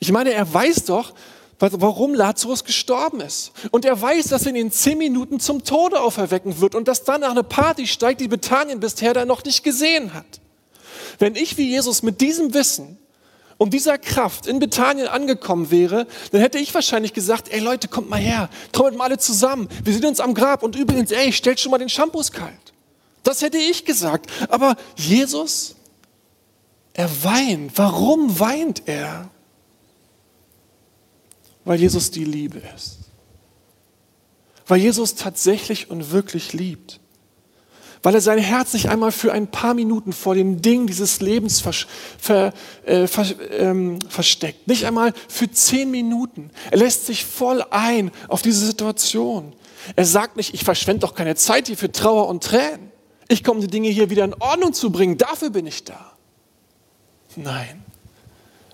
Ich 0.00 0.12
meine, 0.12 0.32
er 0.32 0.52
weiß 0.52 0.84
doch, 0.84 1.14
warum 1.58 2.14
Lazarus 2.14 2.64
gestorben 2.64 3.20
ist. 3.20 3.52
Und 3.70 3.84
er 3.84 4.00
weiß, 4.00 4.26
dass 4.26 4.44
er 4.44 4.50
ihn 4.50 4.56
in 4.56 4.72
zehn 4.72 4.98
Minuten 4.98 5.40
zum 5.40 5.64
Tode 5.64 6.00
auferwecken 6.00 6.60
wird 6.60 6.74
und 6.74 6.88
dass 6.88 7.04
danach 7.04 7.30
eine 7.30 7.44
Party 7.44 7.86
steigt, 7.86 8.20
die 8.20 8.28
Bethanien 8.28 8.80
bisher 8.80 9.14
da 9.14 9.24
noch 9.24 9.44
nicht 9.44 9.62
gesehen 9.62 10.12
hat. 10.14 10.40
Wenn 11.18 11.34
ich 11.34 11.56
wie 11.56 11.68
Jesus 11.68 12.02
mit 12.02 12.20
diesem 12.20 12.52
Wissen 12.52 12.98
und 13.56 13.72
dieser 13.72 13.96
Kraft 13.96 14.46
in 14.46 14.58
Bethanien 14.58 15.08
angekommen 15.08 15.70
wäre, 15.70 16.06
dann 16.30 16.40
hätte 16.40 16.58
ich 16.58 16.74
wahrscheinlich 16.74 17.14
gesagt, 17.14 17.48
ey 17.50 17.60
Leute, 17.60 17.88
kommt 17.88 18.10
mal 18.10 18.20
her, 18.20 18.50
trommelt 18.72 18.96
mal 18.96 19.04
alle 19.04 19.18
zusammen, 19.18 19.68
wir 19.82 19.92
sind 19.94 20.04
uns 20.04 20.20
am 20.20 20.34
Grab 20.34 20.62
und 20.62 20.76
übrigens, 20.76 21.10
ey, 21.10 21.32
stellt 21.32 21.58
schon 21.58 21.70
mal 21.70 21.78
den 21.78 21.88
Shampoos 21.88 22.32
kalt. 22.32 22.52
Das 23.22 23.42
hätte 23.42 23.58
ich 23.58 23.84
gesagt. 23.84 24.30
Aber 24.50 24.76
Jesus, 24.94 25.74
er 26.92 27.10
weint. 27.24 27.72
Warum 27.76 28.38
weint 28.38 28.82
er? 28.86 29.30
Weil 31.66 31.80
Jesus 31.80 32.12
die 32.12 32.24
Liebe 32.24 32.62
ist. 32.76 33.00
Weil 34.68 34.78
Jesus 34.78 35.16
tatsächlich 35.16 35.90
und 35.90 36.12
wirklich 36.12 36.52
liebt. 36.52 37.00
Weil 38.04 38.14
er 38.14 38.20
sein 38.20 38.38
Herz 38.38 38.72
nicht 38.72 38.88
einmal 38.88 39.10
für 39.10 39.32
ein 39.32 39.48
paar 39.48 39.74
Minuten 39.74 40.12
vor 40.12 40.36
den 40.36 40.62
Dingen 40.62 40.86
dieses 40.86 41.20
Lebens 41.20 41.60
vers 41.60 41.86
ver 42.18 42.52
äh, 42.84 43.08
ver 43.08 43.26
ähm, 43.50 43.98
versteckt. 44.08 44.68
Nicht 44.68 44.86
einmal 44.86 45.12
für 45.28 45.50
zehn 45.50 45.90
Minuten. 45.90 46.50
Er 46.70 46.78
lässt 46.78 47.06
sich 47.06 47.24
voll 47.24 47.64
ein 47.70 48.12
auf 48.28 48.42
diese 48.42 48.64
Situation. 48.64 49.52
Er 49.96 50.04
sagt 50.04 50.36
nicht, 50.36 50.54
ich 50.54 50.62
verschwende 50.62 51.00
doch 51.00 51.16
keine 51.16 51.34
Zeit 51.34 51.66
hier 51.66 51.76
für 51.76 51.90
Trauer 51.90 52.28
und 52.28 52.44
Tränen. 52.44 52.92
Ich 53.26 53.42
komme 53.42 53.58
die 53.60 53.66
Dinge 53.66 53.88
hier 53.88 54.08
wieder 54.08 54.24
in 54.24 54.34
Ordnung 54.34 54.72
zu 54.72 54.92
bringen. 54.92 55.18
Dafür 55.18 55.50
bin 55.50 55.66
ich 55.66 55.82
da. 55.82 56.12
Nein. 57.34 57.82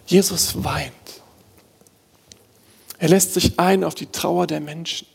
Jesus 0.04 0.62
weint. 0.62 0.92
Er 3.02 3.08
lässt 3.08 3.34
sich 3.34 3.58
ein 3.58 3.82
auf 3.82 3.96
die 3.96 4.06
Trauer 4.06 4.46
der 4.46 4.60
Menschen. 4.60 5.08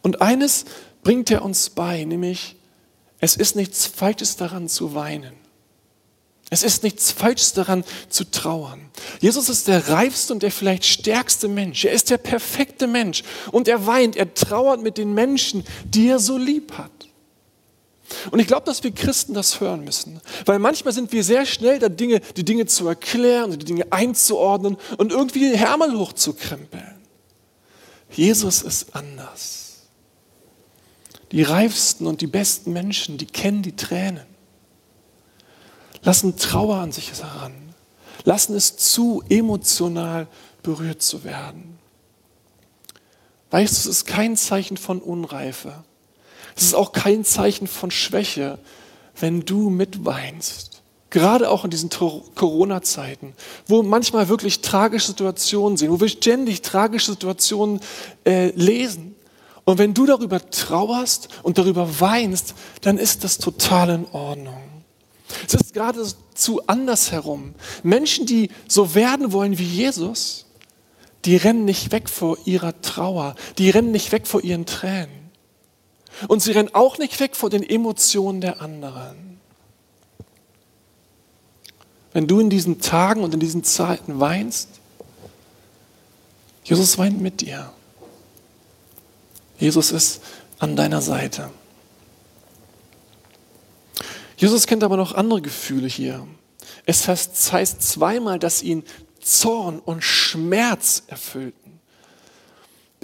Und 0.00 0.22
eines 0.22 0.64
bringt 1.02 1.30
er 1.30 1.44
uns 1.44 1.68
bei, 1.68 2.04
nämlich 2.04 2.56
es 3.20 3.36
ist 3.36 3.54
nichts 3.54 3.84
Falsches 3.84 4.36
daran 4.36 4.66
zu 4.66 4.94
weinen. 4.94 5.34
Es 6.48 6.62
ist 6.62 6.82
nichts 6.82 7.10
Falsches 7.10 7.52
daran 7.52 7.84
zu 8.08 8.30
trauern. 8.30 8.80
Jesus 9.20 9.50
ist 9.50 9.68
der 9.68 9.90
reifste 9.90 10.32
und 10.32 10.42
der 10.42 10.50
vielleicht 10.50 10.86
stärkste 10.86 11.48
Mensch. 11.48 11.84
Er 11.84 11.92
ist 11.92 12.08
der 12.08 12.16
perfekte 12.16 12.86
Mensch 12.86 13.24
und 13.50 13.68
er 13.68 13.86
weint, 13.86 14.16
er 14.16 14.32
trauert 14.32 14.80
mit 14.80 14.96
den 14.96 15.12
Menschen, 15.12 15.64
die 15.84 16.08
er 16.08 16.18
so 16.18 16.38
lieb 16.38 16.72
hat. 16.78 16.90
Und 18.30 18.38
ich 18.38 18.46
glaube, 18.46 18.64
dass 18.64 18.82
wir 18.84 18.90
Christen 18.90 19.34
das 19.34 19.60
hören 19.60 19.84
müssen, 19.84 20.22
weil 20.46 20.58
manchmal 20.58 20.94
sind 20.94 21.12
wir 21.12 21.24
sehr 21.24 21.44
schnell, 21.44 21.78
da 21.78 21.90
Dinge, 21.90 22.20
die 22.38 22.44
Dinge 22.44 22.64
zu 22.64 22.88
erklären 22.88 23.50
die 23.50 23.66
Dinge 23.66 23.92
einzuordnen 23.92 24.78
und 24.96 25.12
irgendwie 25.12 25.40
den 25.40 25.54
Hermann 25.54 25.98
hochzukrempeln. 25.98 27.01
Jesus 28.12 28.62
ist 28.62 28.94
anders. 28.94 29.82
Die 31.32 31.42
reifsten 31.42 32.06
und 32.06 32.20
die 32.20 32.26
besten 32.26 32.72
Menschen, 32.72 33.16
die 33.16 33.26
kennen 33.26 33.62
die 33.62 33.74
Tränen, 33.74 34.26
lassen 36.02 36.36
Trauer 36.36 36.76
an 36.76 36.92
sich 36.92 37.12
heran, 37.12 37.54
lassen 38.24 38.54
es 38.54 38.76
zu, 38.76 39.22
emotional 39.28 40.26
berührt 40.62 41.02
zu 41.02 41.24
werden. 41.24 41.78
Weißt 43.50 43.72
du, 43.72 43.90
es 43.90 43.96
ist 43.98 44.06
kein 44.06 44.36
Zeichen 44.36 44.76
von 44.76 45.00
Unreife. 45.00 45.84
Es 46.54 46.64
ist 46.64 46.74
auch 46.74 46.92
kein 46.92 47.24
Zeichen 47.24 47.66
von 47.66 47.90
Schwäche, 47.90 48.58
wenn 49.18 49.40
du 49.40 49.70
mitweinst. 49.70 50.81
Gerade 51.12 51.50
auch 51.50 51.64
in 51.64 51.70
diesen 51.70 51.90
Corona-Zeiten, 51.90 53.34
wo 53.66 53.82
manchmal 53.82 54.30
wirklich 54.30 54.62
tragische 54.62 55.08
Situationen 55.08 55.76
sind, 55.76 55.90
wo 55.90 56.00
wir 56.00 56.08
ständig 56.08 56.62
tragische 56.62 57.12
Situationen 57.12 57.80
äh, 58.24 58.48
lesen. 58.52 59.14
Und 59.64 59.76
wenn 59.76 59.92
du 59.92 60.06
darüber 60.06 60.40
trauerst 60.48 61.28
und 61.42 61.58
darüber 61.58 62.00
weinst, 62.00 62.54
dann 62.80 62.96
ist 62.96 63.24
das 63.24 63.36
total 63.36 63.90
in 63.90 64.06
Ordnung. 64.12 64.62
Es 65.46 65.52
ist 65.52 65.74
geradezu 65.74 66.66
andersherum. 66.66 67.56
Menschen, 67.82 68.24
die 68.24 68.48
so 68.66 68.94
werden 68.94 69.32
wollen 69.32 69.58
wie 69.58 69.66
Jesus, 69.66 70.46
die 71.26 71.36
rennen 71.36 71.66
nicht 71.66 71.92
weg 71.92 72.08
vor 72.08 72.38
ihrer 72.46 72.80
Trauer, 72.80 73.34
die 73.58 73.68
rennen 73.68 73.92
nicht 73.92 74.12
weg 74.12 74.26
vor 74.26 74.42
ihren 74.42 74.64
Tränen. 74.64 75.30
Und 76.28 76.42
sie 76.42 76.52
rennen 76.52 76.70
auch 76.72 76.96
nicht 76.96 77.20
weg 77.20 77.36
vor 77.36 77.50
den 77.50 77.62
Emotionen 77.62 78.40
der 78.40 78.62
anderen. 78.62 79.31
Wenn 82.12 82.26
du 82.26 82.40
in 82.40 82.50
diesen 82.50 82.80
Tagen 82.80 83.22
und 83.22 83.32
in 83.34 83.40
diesen 83.40 83.64
Zeiten 83.64 84.20
weinst, 84.20 84.68
Jesus 86.64 86.98
weint 86.98 87.20
mit 87.20 87.40
dir. 87.40 87.72
Jesus 89.58 89.90
ist 89.92 90.22
an 90.58 90.76
deiner 90.76 91.02
Seite. 91.02 91.50
Jesus 94.36 94.66
kennt 94.66 94.82
aber 94.84 94.96
noch 94.96 95.14
andere 95.14 95.40
Gefühle 95.40 95.86
hier. 95.86 96.26
Es 96.84 97.06
heißt 97.06 97.82
zweimal, 97.82 98.38
dass 98.38 98.62
ihn 98.62 98.84
Zorn 99.20 99.78
und 99.78 100.02
Schmerz 100.02 101.04
erfüllten. 101.06 101.80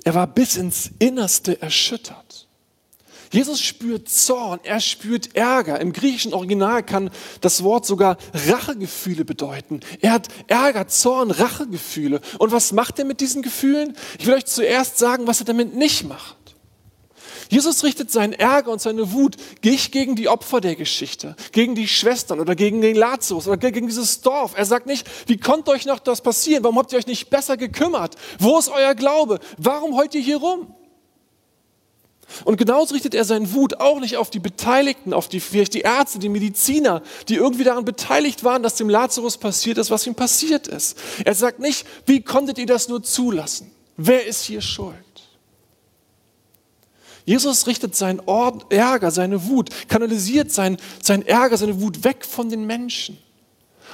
Er 0.05 0.15
war 0.15 0.27
bis 0.27 0.57
ins 0.57 0.91
Innerste 0.99 1.63
erschüttert. 1.63 2.48
Jesus 3.31 3.61
spürt 3.61 4.09
Zorn, 4.09 4.61
er 4.63 4.81
spürt 4.81 5.37
Ärger. 5.37 5.81
Im 5.81 5.93
griechischen 5.93 6.35
Original 6.35 6.83
kann 6.83 7.11
das 7.41 7.63
Wort 7.63 7.87
sogar 7.87 8.17
Rachegefühle 8.33 9.25
bedeuten. 9.25 9.81
Er 10.01 10.13
hat 10.13 10.29
Ärger, 10.47 10.89
Zorn, 10.89 11.31
Rachegefühle. 11.31 12.21
Und 12.39 12.53
was 12.53 12.73
macht 12.73 12.99
er 12.99 13.05
mit 13.05 13.21
diesen 13.21 13.43
Gefühlen? 13.43 13.97
Ich 14.19 14.27
will 14.27 14.35
euch 14.35 14.47
zuerst 14.47 14.99
sagen, 14.99 15.27
was 15.27 15.41
er 15.41 15.47
damit 15.47 15.75
nicht 15.75 16.09
macht. 16.09 16.37
Jesus 17.51 17.83
richtet 17.83 18.11
seinen 18.11 18.35
Ärger 18.35 18.71
und 18.71 18.81
seine 18.81 19.13
Wut 19.13 19.37
nicht 19.65 19.93
gegen 19.93 20.17
die 20.17 20.29
Opfer 20.29 20.61
der 20.61 20.77
Geschichte, 20.77 21.35
gegen 21.53 21.75
die 21.75 21.89
Schwestern 21.89 22.41
oder 22.41 22.55
gegen 22.55 22.81
den 22.81 22.97
Lazarus 22.97 23.49
oder 23.49 23.57
gegen 23.57 23.87
dieses 23.87 24.21
Dorf. 24.21 24.53
Er 24.55 24.67
sagt 24.67 24.87
nicht, 24.87 25.07
wie 25.27 25.39
konnte 25.39 25.71
euch 25.71 25.87
noch 25.87 25.99
das 25.99 26.21
passieren? 26.21 26.63
Warum 26.65 26.79
habt 26.79 26.93
ihr 26.93 26.99
euch 26.99 27.07
nicht 27.07 27.31
besser 27.31 27.57
gekümmert? 27.57 28.17
Wo 28.39 28.59
ist 28.59 28.69
euer 28.69 28.95
Glaube? 28.95 29.39
Warum 29.57 29.97
heult 29.97 30.15
ihr 30.15 30.21
hier 30.21 30.39
rum? 30.39 30.75
Und 32.45 32.59
genauso 32.59 32.95
richtet 32.95 33.15
er 33.15 33.25
seinen 33.25 33.53
Wut 33.55 33.81
auch 33.81 34.01
nicht 34.01 34.17
auf 34.17 34.31
die 34.31 34.39
Beteiligten, 34.39 35.13
auf 35.13 35.29
die, 35.29 35.41
vielleicht 35.41 35.75
die 35.75 35.81
Ärzte, 35.81 36.19
die 36.19 36.29
Mediziner, 36.29 37.03
die 37.29 37.37
irgendwie 37.37 37.65
daran 37.65 37.85
beteiligt 37.85 38.45
waren, 38.45 38.63
dass 38.63 38.75
dem 38.75 38.89
Lazarus 38.89 39.39
passiert 39.39 39.79
ist, 39.79 39.91
was 39.91 40.07
ihm 40.07 40.15
passiert 40.15 40.69
ist. 40.69 40.99
Er 41.25 41.35
sagt 41.35 41.59
nicht, 41.59 41.87
wie 42.07 42.21
konntet 42.21 42.59
ihr 42.59 42.67
das 42.67 42.89
nur 42.89 43.03
zulassen? 43.03 43.71
Wer 43.97 44.27
ist 44.27 44.45
hier 44.45 44.61
schuld? 44.61 44.95
Jesus 47.25 47.67
richtet 47.67 47.95
seinen 47.95 48.23
Ärger, 48.71 49.11
seine 49.11 49.49
Wut, 49.49 49.71
kanalisiert 49.89 50.51
seinen, 50.51 50.79
seinen 51.03 51.27
Ärger, 51.27 51.59
seine 51.59 51.81
Wut 51.81 52.05
weg 52.05 52.25
von 52.25 52.49
den 52.49 52.67
Menschen. 52.67 53.19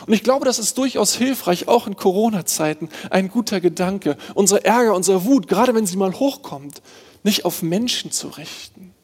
Und 0.07 0.13
ich 0.13 0.23
glaube, 0.23 0.45
das 0.45 0.59
ist 0.59 0.77
durchaus 0.79 1.15
hilfreich, 1.15 1.67
auch 1.67 1.87
in 1.87 1.97
Corona-Zeiten, 1.97 2.89
ein 3.11 3.29
guter 3.29 3.61
Gedanke, 3.61 4.17
unsere 4.35 4.65
Ärger, 4.65 4.95
unsere 4.95 5.25
Wut, 5.25 5.49
gerade 5.49 5.75
wenn 5.75 5.87
sie 5.87 5.97
mal 5.97 6.13
hochkommt, 6.13 6.83
nicht 7.25 7.45
auf 7.45 7.63
Menschen 7.63 8.13
zu 8.13 8.29
richten. 8.29 8.95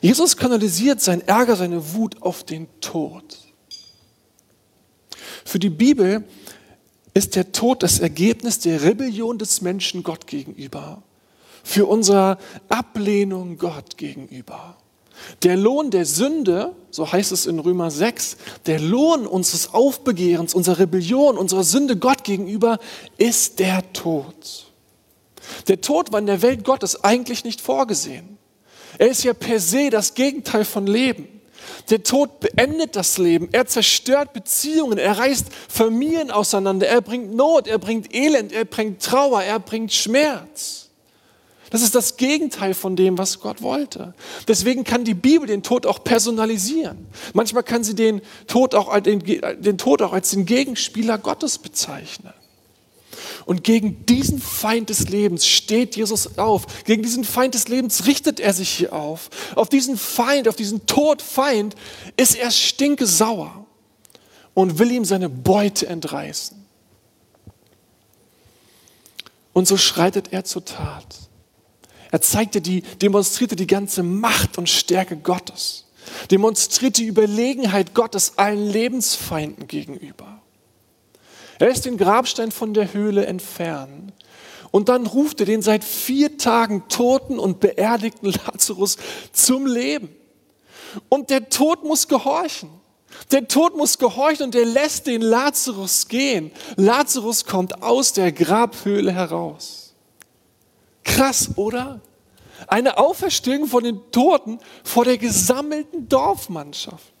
Jesus 0.00 0.36
kanalisiert 0.36 1.00
sein 1.00 1.26
Ärger, 1.26 1.56
seine 1.56 1.94
Wut 1.94 2.22
auf 2.22 2.44
den 2.44 2.68
Tod. 2.80 3.38
Für 5.44 5.58
die 5.58 5.70
Bibel 5.70 6.24
ist 7.14 7.34
der 7.34 7.50
Tod 7.50 7.82
das 7.82 7.98
Ergebnis 7.98 8.60
der 8.60 8.82
Rebellion 8.82 9.38
des 9.38 9.62
Menschen 9.62 10.02
Gott 10.02 10.26
gegenüber, 10.26 11.02
für 11.64 11.86
unsere 11.86 12.38
Ablehnung 12.68 13.58
Gott 13.58 13.96
gegenüber. 13.96 14.76
Der 15.42 15.56
Lohn 15.56 15.90
der 15.90 16.06
Sünde, 16.06 16.74
so 16.90 17.10
heißt 17.10 17.32
es 17.32 17.46
in 17.46 17.58
Römer 17.58 17.90
6, 17.90 18.36
der 18.66 18.80
Lohn 18.80 19.26
unseres 19.26 19.74
Aufbegehrens, 19.74 20.54
unserer 20.54 20.78
Rebellion, 20.78 21.36
unserer 21.36 21.64
Sünde 21.64 21.96
Gott 21.96 22.24
gegenüber 22.24 22.78
ist 23.18 23.58
der 23.58 23.92
Tod. 23.92 24.69
Der 25.68 25.80
Tod 25.80 26.12
war 26.12 26.18
in 26.18 26.26
der 26.26 26.42
Welt 26.42 26.64
Gottes 26.64 27.04
eigentlich 27.04 27.44
nicht 27.44 27.60
vorgesehen. 27.60 28.38
Er 28.98 29.08
ist 29.08 29.24
ja 29.24 29.34
per 29.34 29.60
se 29.60 29.90
das 29.90 30.14
Gegenteil 30.14 30.64
von 30.64 30.86
Leben. 30.86 31.40
Der 31.90 32.02
Tod 32.02 32.40
beendet 32.40 32.96
das 32.96 33.18
Leben, 33.18 33.48
er 33.52 33.66
zerstört 33.66 34.32
Beziehungen, 34.32 34.98
er 34.98 35.18
reißt 35.18 35.46
Familien 35.68 36.30
auseinander, 36.30 36.86
er 36.86 37.00
bringt 37.00 37.34
Not, 37.34 37.68
er 37.68 37.78
bringt 37.78 38.14
Elend, 38.14 38.52
er 38.52 38.64
bringt 38.64 39.02
Trauer, 39.02 39.42
er 39.42 39.58
bringt 39.58 39.92
Schmerz. 39.92 40.88
Das 41.70 41.82
ist 41.82 41.94
das 41.94 42.16
Gegenteil 42.16 42.74
von 42.74 42.96
dem, 42.96 43.16
was 43.16 43.40
Gott 43.40 43.62
wollte. 43.62 44.12
Deswegen 44.48 44.82
kann 44.82 45.04
die 45.04 45.14
Bibel 45.14 45.46
den 45.46 45.62
Tod 45.62 45.86
auch 45.86 46.02
personalisieren. 46.02 47.06
Manchmal 47.32 47.62
kann 47.62 47.84
sie 47.84 47.94
den 47.94 48.22
Tod 48.48 48.74
auch, 48.74 48.98
den, 48.98 49.20
den 49.20 49.78
Tod 49.78 50.02
auch 50.02 50.12
als 50.12 50.30
den 50.30 50.46
Gegenspieler 50.46 51.16
Gottes 51.16 51.58
bezeichnen. 51.58 52.32
Und 53.46 53.64
gegen 53.64 54.04
diesen 54.06 54.40
Feind 54.40 54.90
des 54.90 55.08
Lebens 55.08 55.46
steht 55.46 55.96
Jesus 55.96 56.38
auf. 56.38 56.84
Gegen 56.84 57.02
diesen 57.02 57.24
Feind 57.24 57.54
des 57.54 57.68
Lebens 57.68 58.06
richtet 58.06 58.40
er 58.40 58.52
sich 58.52 58.68
hier 58.70 58.92
auf. 58.92 59.30
Auf 59.54 59.68
diesen 59.68 59.96
Feind, 59.96 60.48
auf 60.48 60.56
diesen 60.56 60.86
Todfeind 60.86 61.74
ist 62.16 62.36
er 62.36 62.50
stinkesauer 62.50 63.66
und 64.54 64.78
will 64.78 64.90
ihm 64.90 65.04
seine 65.04 65.28
Beute 65.28 65.86
entreißen. 65.86 66.60
Und 69.52 69.66
so 69.66 69.76
schreitet 69.76 70.32
er 70.32 70.44
zur 70.44 70.64
Tat. 70.64 71.06
Er 72.10 72.20
zeigte 72.20 72.60
die, 72.60 72.82
demonstrierte 72.82 73.56
die 73.56 73.66
ganze 73.66 74.02
Macht 74.02 74.58
und 74.58 74.68
Stärke 74.68 75.16
Gottes, 75.16 75.86
demonstrierte 76.30 77.02
die 77.02 77.08
Überlegenheit 77.08 77.94
Gottes 77.94 78.36
allen 78.36 78.68
Lebensfeinden 78.68 79.66
gegenüber. 79.68 80.39
Er 81.60 81.68
lässt 81.68 81.84
den 81.84 81.98
Grabstein 81.98 82.52
von 82.52 82.72
der 82.72 82.94
Höhle 82.94 83.26
entfernen 83.26 84.12
und 84.70 84.88
dann 84.88 85.06
ruft 85.06 85.40
er 85.40 85.46
den 85.46 85.60
seit 85.60 85.84
vier 85.84 86.38
Tagen 86.38 86.88
toten 86.88 87.38
und 87.38 87.60
beerdigten 87.60 88.32
Lazarus 88.46 88.96
zum 89.32 89.66
Leben. 89.66 90.08
Und 91.10 91.28
der 91.28 91.50
Tod 91.50 91.84
muss 91.84 92.08
gehorchen. 92.08 92.70
Der 93.30 93.46
Tod 93.46 93.76
muss 93.76 93.98
gehorchen 93.98 94.46
und 94.46 94.54
er 94.54 94.64
lässt 94.64 95.06
den 95.06 95.20
Lazarus 95.20 96.08
gehen. 96.08 96.50
Lazarus 96.76 97.44
kommt 97.44 97.82
aus 97.82 98.14
der 98.14 98.32
Grabhöhle 98.32 99.12
heraus. 99.12 99.92
Krass, 101.04 101.50
oder? 101.56 102.00
Eine 102.68 102.96
Auferstehung 102.96 103.66
von 103.66 103.84
den 103.84 104.00
Toten 104.12 104.60
vor 104.82 105.04
der 105.04 105.18
gesammelten 105.18 106.08
Dorfmannschaft. 106.08 107.12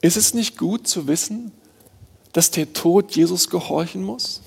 Ist 0.00 0.16
es 0.16 0.32
nicht 0.32 0.56
gut 0.56 0.86
zu 0.86 1.08
wissen, 1.08 1.52
dass 2.32 2.50
der 2.50 2.72
Tod 2.72 3.14
Jesus 3.14 3.48
gehorchen 3.48 4.02
muss? 4.02 4.42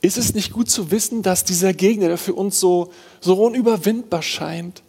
Ist 0.00 0.18
es 0.18 0.34
nicht 0.34 0.52
gut 0.52 0.68
zu 0.68 0.90
wissen, 0.90 1.22
dass 1.22 1.44
dieser 1.44 1.72
Gegner, 1.72 2.08
der 2.08 2.18
für 2.18 2.34
uns 2.34 2.60
so, 2.60 2.92
so 3.20 3.42
unüberwindbar 3.42 4.22
scheint, 4.22 4.82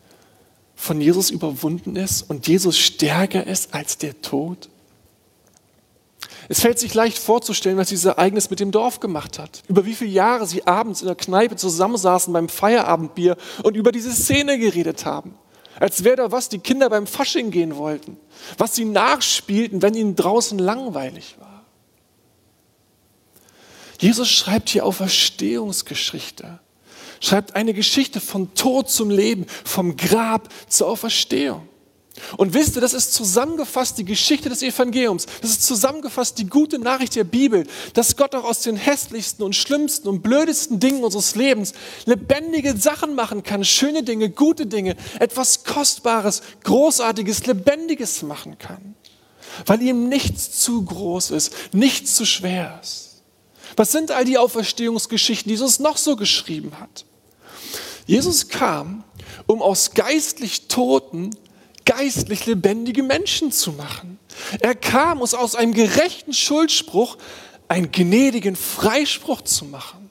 von 0.76 1.00
Jesus 1.00 1.30
überwunden 1.30 1.96
ist 1.96 2.24
und 2.24 2.48
Jesus 2.48 2.78
stärker 2.78 3.48
ist 3.48 3.74
als 3.74 3.98
der 3.98 4.22
Tod? 4.22 4.70
Es 6.50 6.60
fällt 6.60 6.80
sich 6.80 6.94
leicht 6.94 7.18
vorzustellen, 7.18 7.78
was 7.78 7.90
dieses 7.90 8.06
Ereignis 8.06 8.50
mit 8.50 8.60
dem 8.60 8.72
Dorf 8.72 9.00
gemacht 9.00 9.40
hat. 9.40 9.64
Über 9.68 9.86
wie 9.86 9.96
viele 9.96 10.12
Jahre 10.12 10.46
sie 10.46 10.68
abends 10.68 11.02
in 11.02 11.08
der 11.08 11.16
Kneipe 11.16 11.56
zusammensaßen 11.56 12.32
beim 12.34 12.50
Feierabendbier 12.50 13.38
und 13.64 13.76
über 13.76 13.92
diese 13.92 14.12
Szene 14.12 14.60
geredet 14.60 15.06
haben. 15.06 15.36
Als 15.80 16.04
wäre 16.04 16.16
da 16.16 16.32
was, 16.32 16.50
die 16.50 16.60
Kinder 16.60 16.90
beim 16.90 17.08
Fasching 17.08 17.52
gehen 17.52 17.76
wollten. 17.76 18.18
Was 18.58 18.76
sie 18.76 18.86
nachspielten, 18.86 19.82
wenn 19.82 19.94
ihnen 19.94 20.16
draußen 20.16 20.58
langweilig 20.58 21.36
war. 21.40 21.66
Jesus 24.00 24.30
schreibt 24.30 24.70
hier 24.70 24.86
Auferstehungsgeschichte 24.86 26.60
schreibt 27.26 27.56
eine 27.56 27.74
Geschichte 27.74 28.22
von 28.22 28.54
Tod 28.54 28.90
zum 28.90 29.10
Leben, 29.10 29.46
vom 29.64 29.98
Grab 29.98 30.50
zur 30.68 30.88
Auferstehung. 30.88 31.68
Und 32.38 32.54
wisst 32.54 32.76
ihr, 32.76 32.82
das 32.82 32.94
ist 32.94 33.14
zusammengefasst 33.14 33.98
die 33.98 34.06
Geschichte 34.06 34.48
des 34.50 34.62
Evangeliums. 34.62 35.26
Das 35.42 35.52
ist 35.52 35.64
zusammengefasst 35.64 36.38
die 36.38 36.48
gute 36.48 36.80
Nachricht 36.80 37.16
der 37.16 37.26
Bibel, 37.26 37.68
dass 37.94 38.16
Gott 38.16 38.34
auch 38.36 38.46
aus 38.46 38.62
den 38.62 38.78
hässlichsten 38.78 39.44
und 39.44 39.56
schlimmsten 39.56 40.08
und 40.08 40.22
blödesten 40.22 40.80
Dingen 40.80 41.04
unseres 41.04 41.36
Lebens 41.36 41.74
lebendige 42.06 42.78
Sachen 42.78 43.16
machen 43.16 43.44
kann, 43.44 43.66
schöne 43.66 44.04
Dinge, 44.04 44.30
gute 44.30 44.66
Dinge, 44.66 44.96
etwas 45.20 45.66
Kostbares, 45.66 46.42
Großartiges, 46.64 47.46
Lebendiges 47.48 48.22
machen 48.22 48.58
kann. 48.58 48.96
Weil 49.66 49.82
ihm 49.82 50.10
nichts 50.10 50.60
zu 50.60 50.84
groß 50.84 51.32
ist, 51.32 51.54
nichts 51.74 52.16
zu 52.16 52.26
schwer 52.26 52.80
ist. 52.82 53.22
Was 53.76 53.92
sind 53.92 54.12
all 54.12 54.26
die 54.26 54.38
Auferstehungsgeschichten, 54.38 55.50
die 55.50 55.54
Jesus 55.54 55.80
noch 55.80 55.98
so 55.98 56.16
geschrieben 56.16 56.80
hat? 56.80 57.06
Jesus 58.06 58.48
kam, 58.48 59.04
um 59.48 59.62
aus 59.62 59.94
geistlich 59.94 60.68
Toten 60.68 61.32
geistlich 61.86 62.46
lebendige 62.46 63.04
Menschen 63.04 63.52
zu 63.52 63.72
machen. 63.72 64.20
Er 64.60 64.76
kam, 64.76 65.22
um 65.22 65.28
aus 65.34 65.56
einem 65.56 65.74
gerechten 65.74 66.34
Schuldspruch 66.34 67.18
einen 67.68 67.92
gnädigen 67.92 68.56
Freispruch 68.56 69.42
zu 69.42 69.66
machen. 69.66 70.10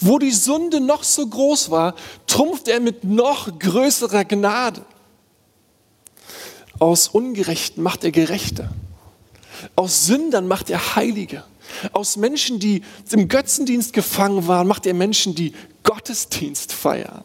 Wo 0.00 0.18
die 0.18 0.30
Sünde 0.30 0.80
noch 0.80 1.04
so 1.04 1.26
groß 1.26 1.70
war, 1.70 1.94
trumpft 2.26 2.68
er 2.68 2.80
mit 2.80 3.04
noch 3.04 3.58
größerer 3.58 4.24
Gnade. 4.24 4.84
Aus 6.78 7.08
Ungerechten 7.08 7.82
macht 7.82 8.04
er 8.04 8.10
Gerechte. 8.10 8.70
Aus 9.76 10.06
Sündern 10.06 10.48
macht 10.48 10.70
er 10.70 10.96
Heilige. 10.96 11.44
Aus 11.92 12.16
Menschen, 12.16 12.58
die 12.58 12.82
im 13.10 13.28
Götzendienst 13.28 13.92
gefangen 13.92 14.48
waren, 14.48 14.66
macht 14.66 14.86
er 14.86 14.94
Menschen, 14.94 15.34
die 15.34 15.52
Gottesdienst 15.82 16.72
feiern. 16.72 17.24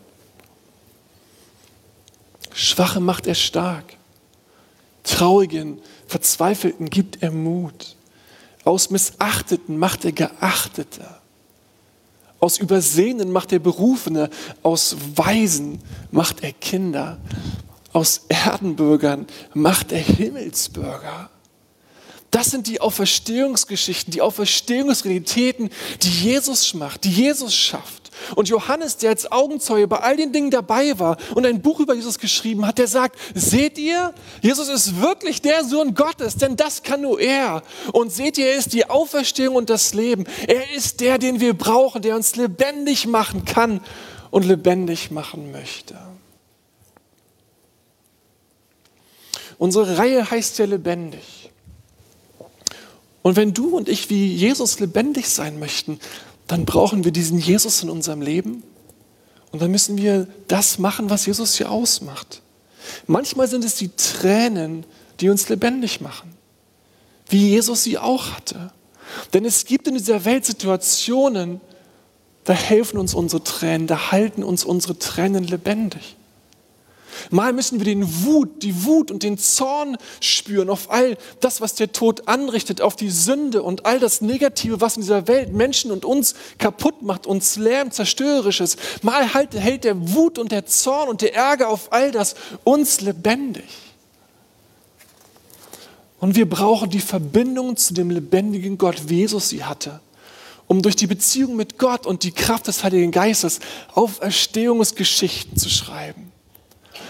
Schwache 2.55 3.01
macht 3.01 3.27
er 3.27 3.35
stark. 3.35 3.97
Traurigen, 5.03 5.79
Verzweifelten 6.07 6.89
gibt 6.89 7.21
er 7.21 7.31
Mut. 7.31 7.95
Aus 8.63 8.89
Missachteten 8.89 9.77
macht 9.77 10.05
er 10.05 10.13
Geachtete. 10.13 11.05
Aus 12.39 12.57
Übersehenen 12.57 13.31
macht 13.31 13.51
er 13.51 13.59
Berufene. 13.59 14.29
Aus 14.63 14.95
Weisen 15.15 15.79
macht 16.11 16.43
er 16.43 16.53
Kinder. 16.53 17.17
Aus 17.91 18.21
Erdenbürgern 18.29 19.27
macht 19.53 19.91
er 19.91 19.99
Himmelsbürger. 19.99 21.29
Das 22.31 22.51
sind 22.51 22.67
die 22.67 22.81
Auferstehungsgeschichten, 22.81 24.11
die 24.11 24.21
Auferstehungsrealitäten, 24.21 25.69
die 26.01 26.09
Jesus 26.09 26.73
macht, 26.73 27.03
die 27.03 27.11
Jesus 27.11 27.55
schafft. 27.55 28.04
Und 28.35 28.49
Johannes, 28.49 28.97
der 28.97 29.11
als 29.11 29.31
Augenzeuge 29.31 29.87
bei 29.87 29.97
all 29.97 30.17
den 30.17 30.31
Dingen 30.31 30.51
dabei 30.51 30.97
war 30.99 31.17
und 31.35 31.45
ein 31.45 31.61
Buch 31.61 31.79
über 31.79 31.93
Jesus 31.93 32.19
geschrieben 32.19 32.65
hat, 32.65 32.77
der 32.77 32.87
sagt, 32.87 33.17
seht 33.33 33.77
ihr, 33.77 34.13
Jesus 34.41 34.69
ist 34.69 35.01
wirklich 35.01 35.41
der 35.41 35.63
Sohn 35.63 35.95
Gottes, 35.95 36.35
denn 36.35 36.55
das 36.55 36.83
kann 36.83 37.01
nur 37.01 37.19
er. 37.19 37.63
Und 37.91 38.11
seht 38.11 38.37
ihr, 38.37 38.47
er 38.47 38.57
ist 38.57 38.73
die 38.73 38.89
Auferstehung 38.89 39.55
und 39.55 39.69
das 39.69 39.93
Leben. 39.93 40.25
Er 40.47 40.73
ist 40.73 41.01
der, 41.01 41.17
den 41.17 41.39
wir 41.39 41.53
brauchen, 41.53 42.01
der 42.01 42.15
uns 42.15 42.35
lebendig 42.35 43.07
machen 43.07 43.45
kann 43.45 43.81
und 44.31 44.45
lebendig 44.45 45.11
machen 45.11 45.51
möchte. 45.51 45.95
Unsere 49.57 49.97
Reihe 49.97 50.29
heißt 50.29 50.59
ja 50.59 50.65
lebendig. 50.65 51.49
Und 53.21 53.37
wenn 53.37 53.53
du 53.53 53.75
und 53.75 53.89
ich 53.89 54.09
wie 54.09 54.27
Jesus 54.35 54.79
lebendig 54.79 55.29
sein 55.29 55.57
möchten, 55.57 55.99
dann 56.47 56.65
brauchen 56.65 57.03
wir 57.03 57.11
diesen 57.11 57.39
Jesus 57.39 57.81
in 57.83 57.89
unserem 57.89 58.21
Leben. 58.21 58.63
Und 59.51 59.61
dann 59.61 59.71
müssen 59.71 59.97
wir 59.97 60.27
das 60.47 60.79
machen, 60.79 61.09
was 61.09 61.25
Jesus 61.25 61.55
hier 61.55 61.71
ausmacht. 61.71 62.41
Manchmal 63.07 63.47
sind 63.47 63.63
es 63.63 63.75
die 63.75 63.89
Tränen, 63.95 64.85
die 65.19 65.29
uns 65.29 65.49
lebendig 65.49 66.01
machen, 66.01 66.33
wie 67.29 67.49
Jesus 67.49 67.83
sie 67.83 67.97
auch 67.97 68.31
hatte. 68.31 68.71
Denn 69.33 69.45
es 69.45 69.65
gibt 69.65 69.87
in 69.87 69.95
dieser 69.95 70.25
Welt 70.25 70.45
Situationen, 70.45 71.61
da 72.43 72.53
helfen 72.53 72.97
uns 72.99 73.13
unsere 73.13 73.43
Tränen, 73.43 73.87
da 73.87 74.11
halten 74.11 74.43
uns 74.43 74.65
unsere 74.65 74.99
Tränen 74.99 75.45
lebendig. 75.45 76.15
Mal 77.29 77.53
müssen 77.53 77.79
wir 77.79 77.85
den 77.85 78.25
Wut, 78.25 78.63
die 78.63 78.85
Wut 78.85 79.11
und 79.11 79.23
den 79.23 79.37
Zorn 79.37 79.97
spüren 80.19 80.69
auf 80.69 80.91
all 80.91 81.17
das, 81.39 81.61
was 81.61 81.75
der 81.75 81.91
Tod 81.91 82.27
anrichtet, 82.27 82.81
auf 82.81 82.95
die 82.95 83.09
Sünde 83.09 83.63
und 83.63 83.85
all 83.85 83.99
das 83.99 84.21
Negative, 84.21 84.81
was 84.81 84.95
in 84.95 85.01
dieser 85.01 85.27
Welt 85.27 85.53
Menschen 85.53 85.91
und 85.91 86.05
uns 86.05 86.35
kaputt 86.57 87.01
macht, 87.01 87.27
uns 87.27 87.55
lähmt, 87.55 87.93
zerstörerisch 87.93 88.61
ist. 88.61 88.79
Mal 89.03 89.33
hält 89.33 89.83
der 89.83 90.13
Wut 90.13 90.39
und 90.39 90.51
der 90.51 90.65
Zorn 90.65 91.09
und 91.09 91.21
der 91.21 91.35
Ärger 91.35 91.69
auf 91.69 91.91
all 91.91 92.11
das 92.11 92.35
uns 92.63 93.01
lebendig. 93.01 93.65
Und 96.19 96.35
wir 96.35 96.49
brauchen 96.49 96.89
die 96.89 97.01
Verbindung 97.01 97.77
zu 97.77 97.93
dem 97.93 98.09
lebendigen 98.09 98.77
Gott, 98.77 99.09
wie 99.09 99.17
Jesus 99.17 99.49
sie 99.49 99.63
hatte, 99.63 99.99
um 100.65 100.81
durch 100.81 100.95
die 100.95 101.07
Beziehung 101.07 101.55
mit 101.55 101.77
Gott 101.77 102.07
und 102.07 102.23
die 102.23 102.31
Kraft 102.31 102.67
des 102.67 102.83
Heiligen 102.83 103.11
Geistes 103.11 103.59
Auferstehungsgeschichten 103.93 105.57
zu 105.57 105.69
schreiben. 105.69 106.24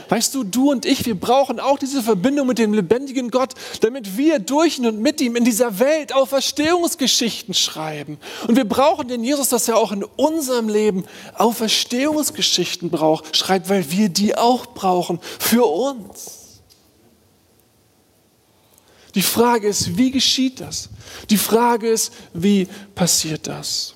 Weißt 0.09 0.35
du, 0.35 0.43
du 0.43 0.71
und 0.71 0.85
ich, 0.85 1.05
wir 1.05 1.19
brauchen 1.19 1.59
auch 1.59 1.79
diese 1.79 2.01
Verbindung 2.01 2.47
mit 2.47 2.59
dem 2.59 2.73
lebendigen 2.73 3.31
Gott, 3.31 3.53
damit 3.81 4.17
wir 4.17 4.39
durch 4.39 4.77
ihn 4.77 4.87
und 4.87 4.99
mit 4.99 5.21
ihm 5.21 5.35
in 5.35 5.43
dieser 5.43 5.79
Welt 5.79 6.13
auch 6.13 6.27
Verstehungsgeschichten 6.27 7.53
schreiben. 7.53 8.17
Und 8.47 8.55
wir 8.55 8.65
brauchen 8.65 9.07
den 9.07 9.23
Jesus, 9.23 9.49
dass 9.49 9.67
er 9.67 9.77
auch 9.77 9.91
in 9.91 10.03
unserem 10.03 10.69
Leben 10.69 11.05
Auferstehungsgeschichten 11.35 12.89
braucht, 12.89 13.35
schreibt, 13.35 13.69
weil 13.69 13.89
wir 13.91 14.09
die 14.09 14.35
auch 14.37 14.67
brauchen 14.67 15.19
für 15.39 15.65
uns. 15.65 16.45
Die 19.15 19.21
Frage 19.21 19.67
ist, 19.67 19.97
wie 19.97 20.11
geschieht 20.11 20.59
das? 20.59 20.89
Die 21.29 21.37
Frage 21.37 21.87
ist, 21.87 22.11
wie 22.33 22.67
passiert 22.93 23.47
das? 23.47 23.95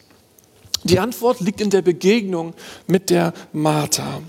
Die 0.84 0.98
Antwort 0.98 1.42
liegt 1.42 1.60
in 1.60 1.70
der 1.70 1.82
Begegnung 1.82 2.54
mit 2.88 3.10
der 3.10 3.34
Martha. 3.52 4.22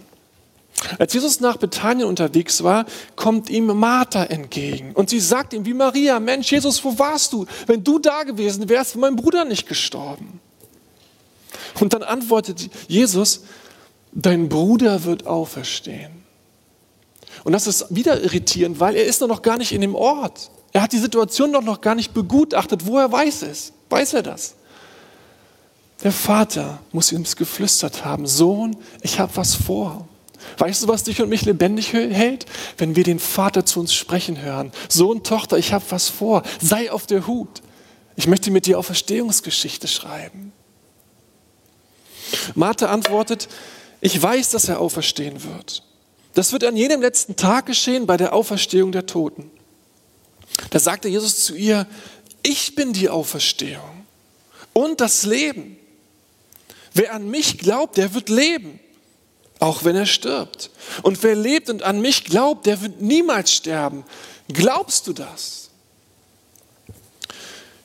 Als 0.98 1.12
Jesus 1.12 1.40
nach 1.40 1.56
Bethanien 1.58 2.08
unterwegs 2.08 2.62
war, 2.62 2.86
kommt 3.16 3.50
ihm 3.50 3.66
Martha 3.66 4.24
entgegen 4.24 4.92
und 4.92 5.10
sie 5.10 5.20
sagt 5.20 5.52
ihm 5.52 5.66
wie 5.66 5.74
Maria, 5.74 6.18
Mensch, 6.20 6.50
Jesus, 6.50 6.82
wo 6.84 6.98
warst 6.98 7.32
du? 7.32 7.46
Wenn 7.66 7.84
du 7.84 7.98
da 7.98 8.22
gewesen 8.22 8.68
wärst, 8.68 8.94
wäre 8.94 9.00
mein 9.00 9.16
Bruder 9.16 9.44
nicht 9.44 9.68
gestorben. 9.68 10.40
Und 11.80 11.92
dann 11.92 12.02
antwortet 12.02 12.70
Jesus, 12.88 13.42
dein 14.12 14.48
Bruder 14.48 15.04
wird 15.04 15.26
auferstehen. 15.26 16.12
Und 17.44 17.52
das 17.52 17.66
ist 17.66 17.86
wieder 17.90 18.22
irritierend, 18.22 18.80
weil 18.80 18.96
er 18.96 19.04
ist 19.04 19.20
noch 19.20 19.42
gar 19.42 19.58
nicht 19.58 19.72
in 19.72 19.80
dem 19.80 19.94
Ort. 19.94 20.50
Er 20.72 20.82
hat 20.82 20.92
die 20.92 20.98
Situation 20.98 21.52
doch 21.52 21.62
noch 21.62 21.80
gar 21.80 21.94
nicht 21.94 22.12
begutachtet. 22.12 22.86
Woher 22.86 23.10
weiß 23.10 23.42
es? 23.42 23.72
Weiß 23.88 24.14
er 24.14 24.22
das? 24.22 24.54
Der 26.02 26.12
Vater 26.12 26.80
muss 26.92 27.12
ihm 27.12 27.24
geflüstert 27.24 28.04
haben, 28.04 28.26
Sohn, 28.26 28.76
ich 29.02 29.18
habe 29.18 29.36
was 29.36 29.54
vor. 29.54 30.08
Weißt 30.58 30.82
du, 30.82 30.88
was 30.88 31.04
dich 31.04 31.20
und 31.20 31.28
mich 31.28 31.44
lebendig 31.44 31.92
hält? 31.92 32.46
Wenn 32.78 32.96
wir 32.96 33.04
den 33.04 33.18
Vater 33.18 33.64
zu 33.64 33.80
uns 33.80 33.94
sprechen 33.94 34.40
hören. 34.40 34.72
Sohn, 34.88 35.22
Tochter, 35.22 35.58
ich 35.58 35.72
habe 35.72 35.84
was 35.90 36.08
vor. 36.08 36.42
Sei 36.60 36.90
auf 36.90 37.06
der 37.06 37.26
Hut. 37.26 37.62
Ich 38.16 38.26
möchte 38.26 38.50
mit 38.50 38.66
dir 38.66 38.78
auf 38.78 38.86
Verstehungsgeschichte 38.86 39.88
schreiben. 39.88 40.52
Martha 42.54 42.86
antwortet, 42.86 43.48
ich 44.00 44.20
weiß, 44.20 44.50
dass 44.50 44.68
er 44.68 44.80
auferstehen 44.80 45.42
wird. 45.44 45.82
Das 46.34 46.52
wird 46.52 46.64
an 46.64 46.76
jedem 46.76 47.00
letzten 47.00 47.36
Tag 47.36 47.66
geschehen 47.66 48.06
bei 48.06 48.16
der 48.16 48.32
Auferstehung 48.32 48.92
der 48.92 49.06
Toten. 49.06 49.50
Da 50.70 50.78
sagte 50.78 51.08
Jesus 51.08 51.44
zu 51.44 51.54
ihr, 51.54 51.86
ich 52.42 52.74
bin 52.74 52.92
die 52.92 53.08
Auferstehung 53.08 54.06
und 54.72 55.00
das 55.00 55.24
Leben. 55.24 55.76
Wer 56.92 57.14
an 57.14 57.28
mich 57.28 57.58
glaubt, 57.58 57.96
der 57.96 58.14
wird 58.14 58.28
leben, 58.28 58.80
auch 59.60 59.84
wenn 59.84 59.94
er 59.94 60.06
stirbt. 60.06 60.70
Und 61.02 61.22
wer 61.22 61.36
lebt 61.36 61.70
und 61.70 61.82
an 61.82 62.00
mich 62.00 62.24
glaubt, 62.24 62.66
der 62.66 62.80
wird 62.82 63.00
niemals 63.00 63.52
sterben. 63.52 64.04
Glaubst 64.48 65.06
du 65.06 65.12
das? 65.12 65.70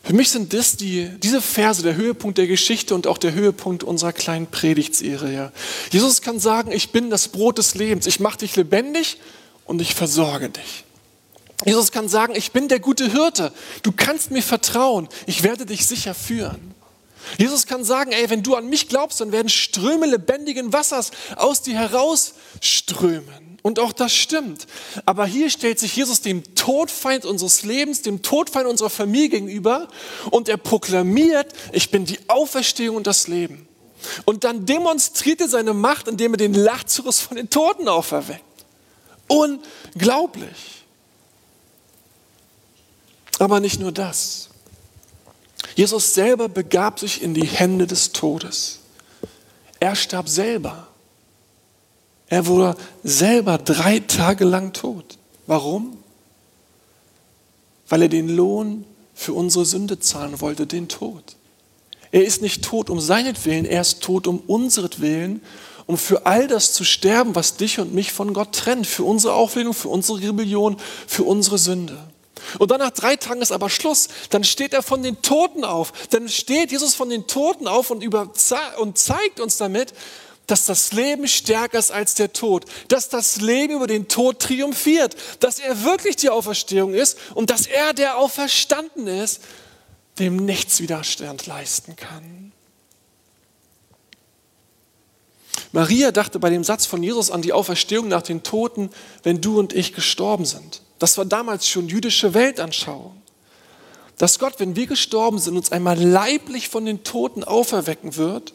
Für 0.05 0.13
mich 0.13 0.29
sind 0.29 0.53
das 0.53 0.77
die, 0.77 1.09
diese 1.19 1.41
Verse 1.41 1.81
der 1.81 1.95
Höhepunkt 1.95 2.37
der 2.37 2.45
Geschichte 2.45 2.93
und 2.93 3.07
auch 3.07 3.17
der 3.17 3.33
Höhepunkt 3.33 3.83
unserer 3.83 4.13
kleinen 4.13 4.47
Predigtserie. 4.47 5.51
Jesus 5.91 6.21
kann 6.21 6.39
sagen, 6.39 6.71
ich 6.71 6.91
bin 6.91 7.09
das 7.09 7.27
Brot 7.27 7.57
des 7.57 7.73
Lebens, 7.73 8.05
ich 8.05 8.19
mache 8.19 8.37
dich 8.37 8.55
lebendig 8.55 9.17
und 9.65 9.81
ich 9.81 9.95
versorge 9.95 10.49
dich. 10.49 10.83
Jesus 11.65 11.91
kann 11.91 12.07
sagen, 12.07 12.35
ich 12.35 12.51
bin 12.51 12.67
der 12.67 12.79
gute 12.79 13.11
Hirte, 13.11 13.51
du 13.81 13.91
kannst 13.91 14.29
mir 14.29 14.43
vertrauen, 14.43 15.09
ich 15.25 15.41
werde 15.41 15.65
dich 15.65 15.87
sicher 15.87 16.13
führen. 16.13 16.75
Jesus 17.37 17.65
kann 17.65 17.83
sagen, 17.83 18.11
ey, 18.11 18.29
wenn 18.29 18.43
du 18.43 18.55
an 18.55 18.67
mich 18.67 18.87
glaubst, 18.89 19.21
dann 19.21 19.31
werden 19.31 19.49
Ströme 19.49 20.05
lebendigen 20.05 20.73
Wassers 20.73 21.11
aus 21.35 21.61
dir 21.61 21.75
herausströmen. 21.75 23.45
Und 23.61 23.79
auch 23.79 23.93
das 23.93 24.13
stimmt. 24.13 24.67
Aber 25.07 25.25
hier 25.25 25.49
stellt 25.49 25.79
sich 25.79 25.95
Jesus 25.95 26.21
dem 26.21 26.43
Todfeind 26.53 27.25
unseres 27.25 27.63
Lebens, 27.63 28.03
dem 28.03 28.21
Todfeind 28.21 28.67
unserer 28.67 28.91
Familie 28.91 29.29
gegenüber 29.29 29.87
und 30.29 30.49
er 30.49 30.57
proklamiert, 30.57 31.51
ich 31.71 31.89
bin 31.89 32.05
die 32.05 32.19
Auferstehung 32.27 32.97
und 32.97 33.07
das 33.07 33.27
Leben. 33.27 33.67
Und 34.25 34.43
dann 34.43 34.67
demonstriert 34.67 35.41
er 35.41 35.47
seine 35.47 35.73
Macht, 35.73 36.07
indem 36.07 36.35
er 36.35 36.37
den 36.37 36.53
Lazarus 36.53 37.19
von 37.19 37.37
den 37.37 37.49
Toten 37.49 37.87
auferweckt. 37.87 38.43
Unglaublich. 39.27 40.83
Aber 43.39 43.59
nicht 43.59 43.79
nur 43.79 43.91
das. 43.91 44.49
Jesus 45.75 46.13
selber 46.13 46.47
begab 46.47 46.99
sich 46.99 47.21
in 47.21 47.33
die 47.33 47.45
Hände 47.45 47.85
des 47.85 48.13
Todes. 48.13 48.79
Er 49.79 49.95
starb 49.95 50.29
selber. 50.29 50.87
Er 52.27 52.47
wurde 52.47 52.77
selber 53.03 53.57
drei 53.57 53.99
Tage 53.99 54.45
lang 54.45 54.73
tot. 54.73 55.17
Warum? 55.47 55.97
Weil 57.87 58.03
er 58.03 58.09
den 58.09 58.29
Lohn 58.29 58.85
für 59.13 59.33
unsere 59.33 59.65
Sünde 59.65 59.99
zahlen 59.99 60.41
wollte, 60.41 60.65
den 60.65 60.87
Tod. 60.87 61.35
Er 62.11 62.25
ist 62.25 62.41
nicht 62.41 62.63
tot 62.63 62.89
um 62.89 62.99
seinetwillen, 62.99 63.65
er 63.65 63.81
ist 63.81 64.01
tot 64.01 64.27
um 64.27 64.39
unseretwillen, 64.47 65.41
um 65.85 65.97
für 65.97 66.25
all 66.25 66.47
das 66.47 66.73
zu 66.73 66.83
sterben, 66.83 67.35
was 67.35 67.57
dich 67.57 67.79
und 67.79 67.93
mich 67.93 68.11
von 68.11 68.33
Gott 68.33 68.53
trennt, 68.53 68.87
für 68.87 69.03
unsere 69.03 69.33
Auflehnung, 69.33 69.73
für 69.73 69.89
unsere 69.89 70.19
Rebellion, 70.21 70.77
für 71.05 71.23
unsere 71.23 71.57
Sünde. 71.57 71.97
Und 72.59 72.71
dann 72.71 72.79
nach 72.79 72.91
drei 72.91 73.15
Tagen 73.15 73.41
ist 73.41 73.51
aber 73.51 73.69
Schluss. 73.69 74.07
Dann 74.29 74.43
steht 74.43 74.73
er 74.73 74.83
von 74.83 75.03
den 75.03 75.21
Toten 75.21 75.63
auf. 75.63 75.91
Dann 76.09 76.29
steht 76.29 76.71
Jesus 76.71 76.95
von 76.95 77.09
den 77.09 77.27
Toten 77.27 77.67
auf 77.67 77.91
und, 77.91 78.05
und 78.77 78.97
zeigt 78.97 79.39
uns 79.39 79.57
damit, 79.57 79.93
dass 80.47 80.65
das 80.65 80.91
Leben 80.93 81.27
stärker 81.27 81.79
ist 81.79 81.91
als 81.91 82.13
der 82.13 82.33
Tod, 82.33 82.65
dass 82.87 83.09
das 83.09 83.41
Leben 83.41 83.73
über 83.73 83.87
den 83.87 84.07
Tod 84.07 84.39
triumphiert, 84.39 85.15
dass 85.39 85.59
er 85.59 85.83
wirklich 85.83 86.15
die 86.17 86.29
Auferstehung 86.29 86.93
ist 86.93 87.17
und 87.33 87.49
dass 87.49 87.65
er, 87.65 87.93
der 87.93 88.17
auferstanden 88.17 89.07
ist, 89.07 89.41
dem 90.19 90.37
nichts 90.37 90.79
Widerstand 90.79 91.45
leisten 91.45 91.95
kann. 91.95 92.51
Maria 95.71 96.11
dachte 96.11 96.39
bei 96.39 96.49
dem 96.49 96.63
Satz 96.63 96.85
von 96.85 97.03
Jesus 97.03 97.31
an 97.31 97.41
die 97.41 97.51
Auferstehung 97.51 98.07
nach 98.07 98.21
den 98.21 98.43
Toten, 98.43 98.89
wenn 99.23 99.41
du 99.41 99.59
und 99.59 99.73
ich 99.73 99.93
gestorben 99.93 100.45
sind. 100.45 100.81
Das 100.99 101.17
war 101.17 101.25
damals 101.25 101.67
schon 101.67 101.87
jüdische 101.87 102.33
Weltanschauung. 102.33 103.21
Dass 104.17 104.39
Gott, 104.39 104.55
wenn 104.59 104.75
wir 104.75 104.87
gestorben 104.87 105.39
sind, 105.39 105.57
uns 105.57 105.71
einmal 105.71 106.01
leiblich 106.01 106.69
von 106.69 106.85
den 106.85 107.03
Toten 107.03 107.43
auferwecken 107.43 108.15
wird 108.15 108.53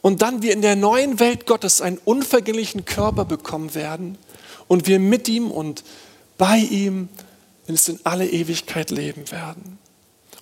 und 0.00 0.22
dann 0.22 0.42
wir 0.42 0.52
in 0.52 0.62
der 0.62 0.74
neuen 0.74 1.20
Welt 1.20 1.46
Gottes 1.46 1.80
einen 1.80 1.98
unvergänglichen 2.04 2.84
Körper 2.84 3.24
bekommen 3.24 3.74
werden 3.74 4.18
und 4.66 4.88
wir 4.88 4.98
mit 4.98 5.28
ihm 5.28 5.50
und 5.50 5.84
bei 6.36 6.58
ihm 6.58 7.08
in 7.68 7.78
alle 8.02 8.28
Ewigkeit 8.28 8.90
leben 8.90 9.30
werden. 9.30 9.78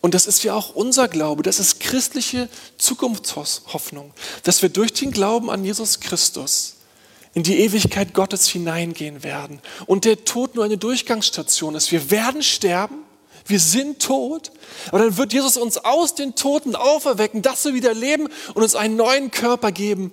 Und 0.00 0.14
das 0.14 0.26
ist 0.26 0.42
ja 0.42 0.54
auch 0.54 0.74
unser 0.74 1.09
Glaube, 1.09 1.42
das 1.42 1.59
ist 1.59 1.80
christliche 1.80 2.48
Zukunftshoffnung, 2.78 4.12
dass 4.44 4.62
wir 4.62 4.70
durch 4.70 4.94
den 4.94 5.11
Glauben 5.11 5.50
an 5.50 5.62
Jesus 5.62 6.00
Christus 6.00 6.76
in 7.34 7.42
die 7.42 7.60
Ewigkeit 7.60 8.12
Gottes 8.14 8.48
hineingehen 8.48 9.22
werden 9.22 9.60
und 9.86 10.04
der 10.04 10.24
Tod 10.24 10.54
nur 10.54 10.64
eine 10.64 10.78
Durchgangsstation 10.78 11.74
ist. 11.74 11.92
Wir 11.92 12.10
werden 12.10 12.42
sterben, 12.42 13.04
wir 13.46 13.60
sind 13.60 14.00
tot, 14.00 14.50
aber 14.88 14.98
dann 15.00 15.16
wird 15.16 15.32
Jesus 15.32 15.56
uns 15.56 15.78
aus 15.78 16.14
den 16.14 16.34
Toten 16.34 16.74
auferwecken, 16.74 17.42
dass 17.42 17.64
wir 17.64 17.74
wieder 17.74 17.94
leben 17.94 18.28
und 18.54 18.62
uns 18.62 18.74
einen 18.74 18.96
neuen 18.96 19.30
Körper 19.30 19.72
geben. 19.72 20.12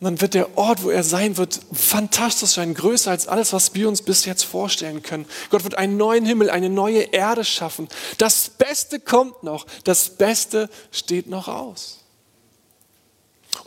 Und 0.00 0.04
dann 0.04 0.20
wird 0.20 0.34
der 0.34 0.56
Ort, 0.56 0.84
wo 0.84 0.90
er 0.90 1.02
sein 1.02 1.36
wird, 1.36 1.58
fantastisch 1.72 2.50
sein, 2.50 2.72
größer 2.72 3.10
als 3.10 3.26
alles, 3.26 3.52
was 3.52 3.74
wir 3.74 3.88
uns 3.88 4.00
bis 4.00 4.24
jetzt 4.26 4.44
vorstellen 4.44 5.02
können. 5.02 5.26
Gott 5.50 5.64
wird 5.64 5.76
einen 5.76 5.96
neuen 5.96 6.24
Himmel, 6.24 6.50
eine 6.50 6.70
neue 6.70 7.00
Erde 7.00 7.44
schaffen. 7.44 7.88
Das 8.16 8.48
Beste 8.48 9.00
kommt 9.00 9.42
noch, 9.42 9.66
das 9.84 10.10
Beste 10.10 10.70
steht 10.92 11.28
noch 11.28 11.48
aus. 11.48 11.98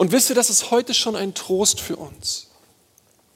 Und 0.01 0.11
wisst 0.11 0.31
ihr, 0.31 0.35
das 0.35 0.49
ist 0.49 0.71
heute 0.71 0.95
schon 0.95 1.15
ein 1.15 1.35
Trost 1.35 1.79
für 1.79 1.95
uns. 1.95 2.47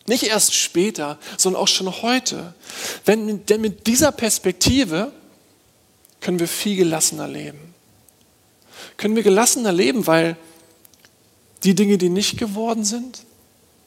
Nicht 0.08 0.24
erst 0.24 0.56
später, 0.56 1.20
sondern 1.38 1.62
auch 1.62 1.68
schon 1.68 2.02
heute. 2.02 2.56
Wenn, 3.06 3.46
denn 3.46 3.62
mit 3.62 3.86
dieser 3.86 4.12
Perspektive 4.12 5.12
können 6.22 6.40
wir 6.40 6.48
viel 6.48 6.76
gelassener 6.76 7.28
leben. 7.28 7.76
Können 8.98 9.16
wir 9.16 9.22
gelassener 9.22 9.72
leben, 9.72 10.08
weil 10.08 10.38
die 11.64 11.76
Dinge, 11.76 12.00
die 12.00 12.10
nicht 12.10 12.40
geworden 12.40 12.84
sind, 12.84 13.20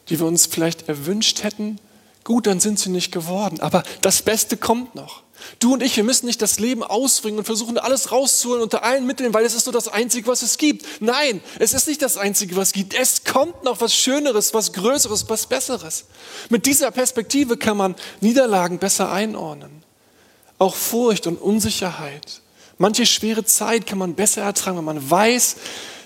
die 0.07 0.17
wir 0.17 0.25
uns 0.25 0.45
vielleicht 0.45 0.87
erwünscht 0.87 1.43
hätten, 1.43 1.81
gut, 2.23 2.47
dann 2.47 2.61
sind 2.61 2.79
sie 2.79 2.91
nicht 2.91 3.11
geworden. 3.11 3.59
Aber 3.59 3.83
das 4.01 4.21
Beste 4.21 4.55
kommt 4.55 4.95
noch. 4.95 5.23
Du 5.59 5.73
und 5.73 5.83
ich, 5.83 5.95
wir 5.95 6.03
müssen 6.03 6.25
nicht 6.25 6.41
das 6.41 6.59
Leben 6.59 6.83
ausbringen 6.83 7.39
und 7.39 7.45
versuchen, 7.45 7.77
alles 7.77 8.11
rauszuholen 8.11 8.61
unter 8.61 8.83
allen 8.83 9.05
Mitteln, 9.05 9.33
weil 9.33 9.45
es 9.45 9.55
ist 9.55 9.65
nur 9.65 9.73
das 9.73 9.87
Einzige, 9.87 10.27
was 10.27 10.41
es 10.41 10.57
gibt. 10.57 10.85
Nein, 11.01 11.41
es 11.59 11.73
ist 11.73 11.87
nicht 11.87 12.01
das 12.01 12.17
Einzige, 12.17 12.55
was 12.55 12.69
es 12.69 12.73
gibt. 12.73 12.93
Es 12.93 13.23
kommt 13.23 13.63
noch 13.63 13.81
was 13.81 13.93
Schöneres, 13.93 14.53
was 14.53 14.73
Größeres, 14.73 15.29
was 15.29 15.47
Besseres. 15.47 16.05
Mit 16.49 16.65
dieser 16.65 16.91
Perspektive 16.91 17.57
kann 17.57 17.77
man 17.77 17.95
Niederlagen 18.21 18.79
besser 18.79 19.11
einordnen. 19.11 19.83
Auch 20.57 20.75
Furcht 20.75 21.27
und 21.27 21.41
Unsicherheit. 21.41 22.41
Manche 22.77 23.05
schwere 23.05 23.43
Zeit 23.43 23.85
kann 23.85 23.97
man 23.97 24.15
besser 24.15 24.41
ertragen, 24.41 24.77
wenn 24.77 24.85
man 24.85 25.09
weiß, 25.09 25.57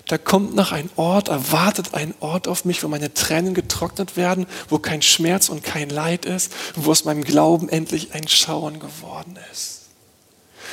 da 0.08 0.18
kommt 0.18 0.54
noch 0.54 0.72
ein 0.72 0.90
Ort, 0.98 1.30
erwartet 1.30 1.94
ein 1.94 2.14
Ort 2.20 2.48
auf 2.48 2.66
mich, 2.66 2.84
wo 2.84 2.88
meine 2.88 3.14
Tränen 3.14 3.54
getrocknet 3.54 4.18
werden, 4.18 4.48
wo 4.70 4.78
kein 4.78 5.02
Schmerz 5.02 5.50
und 5.50 5.64
kein 5.64 5.90
Leid 5.90 6.26
ist, 6.26 6.52
wo 6.76 6.92
aus 6.92 7.06
meinem 7.06 7.24
Glauben 7.24 7.70
endlich 7.70 8.14
ein 8.14 8.28
Schauen 8.28 8.80
geworden 8.80 9.40
ist. 9.52 9.84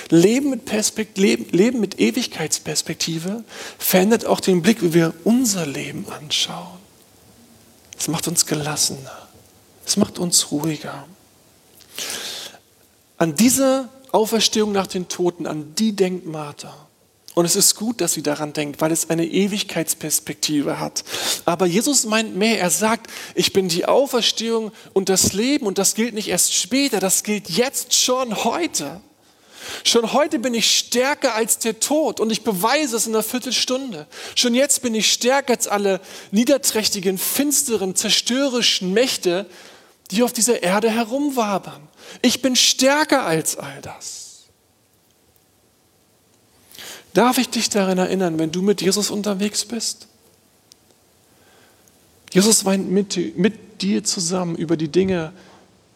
Leben 0.08 0.50
mit, 0.50 0.64
Perspekt 0.64 1.18
Leben, 1.18 1.46
Leben 1.56 1.78
mit 1.78 2.00
Ewigkeitsperspektive 2.00 3.44
verändert 3.78 4.24
auch 4.24 4.40
den 4.40 4.62
Blick, 4.62 4.82
wie 4.82 4.94
wir 4.94 5.14
unser 5.24 5.66
Leben 5.66 6.06
anschauen. 6.10 6.80
Es 7.96 8.08
macht 8.08 8.26
uns 8.26 8.46
gelassener. 8.46 9.28
Es 9.86 9.96
macht 9.96 10.18
uns 10.18 10.50
ruhiger. 10.50 11.06
An 13.18 13.34
diese 13.36 13.88
Auferstehung 14.10 14.72
nach 14.72 14.86
den 14.86 15.08
Toten, 15.08 15.46
an 15.46 15.74
die 15.74 15.94
denkt 15.94 16.26
Martha. 16.26 16.74
Und 17.34 17.44
es 17.44 17.54
ist 17.54 17.76
gut, 17.76 18.00
dass 18.00 18.12
sie 18.12 18.22
daran 18.22 18.52
denkt, 18.52 18.80
weil 18.80 18.90
es 18.90 19.08
eine 19.08 19.24
Ewigkeitsperspektive 19.24 20.80
hat. 20.80 21.04
Aber 21.44 21.66
Jesus 21.66 22.04
meint 22.04 22.34
mehr. 22.36 22.58
Er 22.58 22.70
sagt, 22.70 23.08
ich 23.36 23.52
bin 23.52 23.68
die 23.68 23.86
Auferstehung 23.86 24.72
und 24.94 25.08
das 25.08 25.32
Leben. 25.32 25.66
Und 25.66 25.78
das 25.78 25.94
gilt 25.94 26.12
nicht 26.14 26.28
erst 26.28 26.54
später, 26.54 26.98
das 26.98 27.22
gilt 27.22 27.48
jetzt 27.48 27.94
schon 27.94 28.44
heute. 28.44 29.00
Schon 29.84 30.12
heute 30.12 30.38
bin 30.38 30.54
ich 30.54 30.78
stärker 30.78 31.34
als 31.34 31.58
der 31.58 31.78
Tod 31.78 32.18
und 32.18 32.30
ich 32.30 32.42
beweise 32.42 32.96
es 32.96 33.06
in 33.06 33.14
einer 33.14 33.22
Viertelstunde. 33.22 34.06
Schon 34.34 34.54
jetzt 34.54 34.82
bin 34.82 34.94
ich 34.94 35.12
stärker 35.12 35.52
als 35.52 35.68
alle 35.68 36.00
niederträchtigen, 36.32 37.18
finsteren, 37.18 37.94
zerstörerischen 37.94 38.92
Mächte, 38.92 39.46
die 40.10 40.22
auf 40.22 40.32
dieser 40.32 40.62
Erde 40.62 40.90
herumwabern. 40.90 41.86
Ich 42.22 42.42
bin 42.42 42.56
stärker 42.56 43.24
als 43.24 43.56
all 43.56 43.80
das. 43.82 44.29
Darf 47.14 47.38
ich 47.38 47.48
dich 47.48 47.70
daran 47.70 47.98
erinnern, 47.98 48.38
wenn 48.38 48.52
du 48.52 48.62
mit 48.62 48.82
Jesus 48.82 49.10
unterwegs 49.10 49.64
bist? 49.64 50.06
Jesus 52.32 52.64
weint 52.64 52.90
mit, 52.90 53.36
mit 53.36 53.82
dir 53.82 54.04
zusammen 54.04 54.54
über 54.56 54.76
die 54.76 54.88
Dinge, 54.88 55.32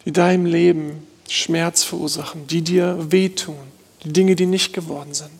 die 0.05 0.11
deinem 0.11 0.45
Leben 0.45 1.07
Schmerz 1.29 1.83
verursachen, 1.83 2.47
die 2.47 2.61
dir 2.61 3.11
wehtun, 3.11 3.55
die 4.03 4.11
Dinge, 4.11 4.35
die 4.35 4.45
nicht 4.45 4.73
geworden 4.73 5.13
sind. 5.13 5.31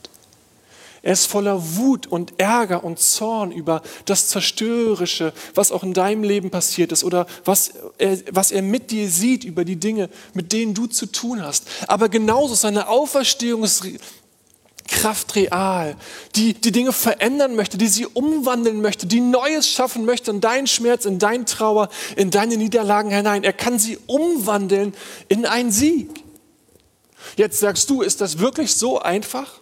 Er 1.06 1.14
ist 1.14 1.28
voller 1.28 1.78
Wut 1.78 2.08
und 2.08 2.40
Ärger 2.40 2.84
und 2.84 2.98
Zorn 2.98 3.52
über 3.52 3.84
das 4.06 4.30
Zerstörerische, 4.30 5.34
was 5.54 5.72
auch 5.72 5.84
in 5.84 5.94
deinem 5.94 6.24
Leben 6.24 6.50
passiert 6.50 6.92
ist 6.92 7.04
oder 7.04 7.28
was 7.44 7.74
er, 8.00 8.18
was 8.32 8.50
er 8.50 8.64
mit 8.64 8.90
dir 8.90 9.08
sieht 9.08 9.44
über 9.44 9.66
die 9.66 9.76
Dinge, 9.76 10.10
mit 10.34 10.52
denen 10.52 10.74
du 10.74 10.88
zu 10.88 11.06
tun 11.06 11.44
hast. 11.44 11.68
Aber 11.88 12.10
genauso 12.10 12.56
seine 12.56 12.88
Auferstehung 12.88 13.64
ist 13.64 13.86
Kraft 14.88 15.36
real, 15.36 15.96
die 16.36 16.54
die 16.54 16.72
Dinge 16.72 16.92
verändern 16.92 17.56
möchte, 17.56 17.78
die 17.78 17.88
sie 17.88 18.06
umwandeln 18.06 18.82
möchte, 18.82 19.08
die 19.08 19.20
Neues 19.20 19.68
schaffen 19.68 20.06
möchte 20.06 20.32
in 20.32 20.42
deinen 20.42 20.68
Schmerz, 20.68 21.06
in 21.06 21.20
deinen 21.20 21.46
Trauer, 21.46 21.90
in 22.16 22.32
deine 22.32 22.58
Niederlagen 22.58 23.10
hinein. 23.10 23.44
Er 23.44 23.54
kann 23.54 23.80
sie 23.80 23.98
umwandeln 24.06 24.94
in 25.28 25.46
einen 25.46 25.72
Sieg. 25.72 26.24
Jetzt 27.36 27.60
sagst 27.60 27.90
du, 27.90 28.02
ist 28.02 28.22
das 28.22 28.40
wirklich 28.40 28.76
so 28.76 29.00
einfach? 29.00 29.62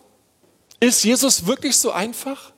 Ist 0.79 1.03
Jesus 1.03 1.45
wirklich 1.45 1.77
so 1.77 1.91
einfach? 1.91 2.51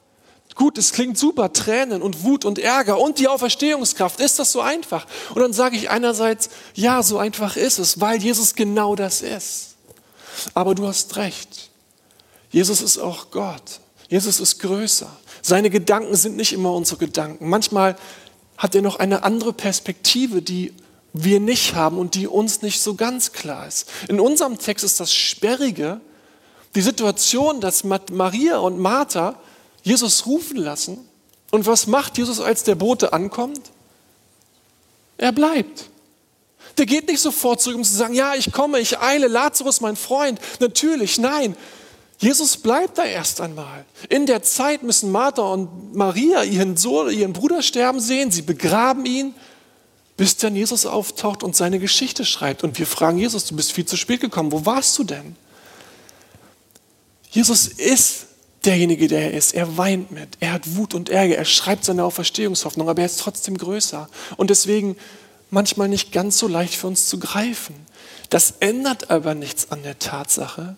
Gut, 0.56 0.78
es 0.78 0.94
klingt 0.94 1.18
super, 1.18 1.52
Tränen 1.52 2.02
und 2.02 2.24
Wut 2.24 2.46
und 2.46 2.60
Ärger 2.60 2.98
und 2.98 3.20
die 3.20 3.28
Auferstehungskraft. 3.28 4.22
Ist 4.22 4.40
das 4.40 4.54
so 4.54 4.62
einfach? 4.62 5.06
Und 5.36 5.42
dann 5.42 5.54
sage 5.54 5.76
ich 5.76 5.90
einerseits, 5.90 6.50
ja, 6.74 7.04
so 7.04 7.18
einfach 7.18 7.58
ist 7.58 7.78
es, 7.78 8.00
weil 8.00 8.22
Jesus 8.24 8.56
genau 8.56 8.96
das 8.96 9.22
ist. 9.22 9.76
Aber 10.54 10.74
du 10.74 10.88
hast 10.88 11.18
recht. 11.18 11.70
Jesus 12.56 12.82
ist 12.82 13.00
auch 13.00 13.32
Gott. 13.32 13.82
Jesus 14.08 14.40
ist 14.40 14.60
größer. 14.60 15.10
Seine 15.42 15.70
Gedanken 15.70 16.16
sind 16.16 16.38
nicht 16.38 16.54
immer 16.54 16.72
unsere 16.72 16.98
Gedanken. 16.98 17.50
Manchmal 17.50 17.98
hat 18.56 18.74
er 18.76 18.82
noch 18.82 18.96
eine 18.96 19.24
andere 19.24 19.52
Perspektive, 19.52 20.42
die 20.42 20.74
wir 21.12 21.42
nicht 21.42 21.76
haben 21.76 21.98
und 21.98 22.16
die 22.16 22.28
uns 22.28 22.62
nicht 22.62 22.80
so 22.80 22.96
ganz 22.96 23.34
klar 23.34 23.68
ist. 23.68 23.90
In 24.08 24.22
unserem 24.22 24.58
Text 24.58 24.86
ist 24.86 25.02
das 25.02 25.14
Sperrige, 25.14 26.00
die 26.76 26.82
Situation, 26.82 27.60
dass 27.60 27.84
Maria 27.84 28.60
und 28.60 28.80
Martha 28.80 29.38
Jesus 29.84 30.26
rufen 30.26 30.56
lassen. 30.56 31.00
Und 31.52 31.66
was 31.66 31.88
macht 31.88 32.18
Jesus, 32.18 32.40
als 32.40 32.64
der 32.64 32.76
Bote 32.76 33.12
ankommt? 33.12 33.70
Er 35.18 35.34
bleibt. 35.34 35.90
Der 36.78 36.86
geht 36.86 37.10
nicht 37.10 37.20
sofort 37.20 37.60
zurück, 37.60 37.76
um 37.76 37.84
zu 37.84 37.94
sagen, 37.94 38.14
ja, 38.14 38.34
ich 38.34 38.54
komme, 38.54 38.80
ich 38.80 38.98
eile, 38.98 39.28
Lazarus, 39.28 39.82
mein 39.82 39.98
Freund. 39.98 40.40
Natürlich, 40.62 41.18
nein. 41.18 41.58
Jesus 42.26 42.58
bleibt 42.58 42.98
da 42.98 43.06
erst 43.06 43.40
einmal. 43.40 43.86
In 44.10 44.26
der 44.26 44.42
Zeit 44.42 44.82
müssen 44.82 45.12
Martha 45.12 45.44
und 45.44 45.94
Maria 45.94 46.42
ihren 46.42 46.76
Sohn, 46.76 47.12
ihren 47.12 47.34
Bruder 47.34 47.62
sterben 47.62 48.00
sehen. 48.00 48.32
Sie 48.32 48.42
begraben 48.42 49.06
ihn, 49.06 49.36
bis 50.18 50.36
dann 50.36 50.56
Jesus 50.56 50.88
auftaucht 50.88 51.44
und 51.44 51.56
seine 51.56 51.78
Geschichte 51.78 52.26
schreibt. 52.26 52.64
Und 52.64 52.80
wir 52.80 52.88
fragen 52.88 53.20
Jesus, 53.20 53.46
du 53.46 53.56
bist 53.56 53.74
viel 53.74 53.86
zu 53.86 53.96
spät 53.96 54.22
gekommen. 54.22 54.52
Wo 54.52 54.66
warst 54.66 54.98
du 54.98 55.04
denn? 55.04 55.36
Jesus 57.30 57.68
ist 57.68 58.26
derjenige, 58.64 59.08
der 59.08 59.26
er 59.26 59.38
ist. 59.38 59.54
Er 59.54 59.78
weint 59.78 60.10
mit. 60.10 60.30
Er 60.40 60.54
hat 60.54 60.76
Wut 60.76 60.96
und 60.96 61.10
Ärger. 61.10 61.36
Er 61.36 61.46
schreibt 61.46 61.86
seine 61.86 62.04
Auferstehungshoffnung, 62.04 62.90
aber 62.90 63.02
er 63.02 63.06
ist 63.06 63.20
trotzdem 63.20 63.56
größer. 63.56 64.10
Und 64.36 64.50
deswegen 64.50 64.98
manchmal 65.52 65.90
nicht 65.90 66.12
ganz 66.12 66.40
so 66.40 66.48
leicht 66.48 66.74
für 66.74 66.88
uns 66.88 67.08
zu 67.08 67.20
greifen. 67.20 67.76
Das 68.32 68.56
ändert 68.62 69.12
aber 69.12 69.36
nichts 69.36 69.72
an 69.72 69.84
der 69.84 70.00
Tatsache, 70.00 70.76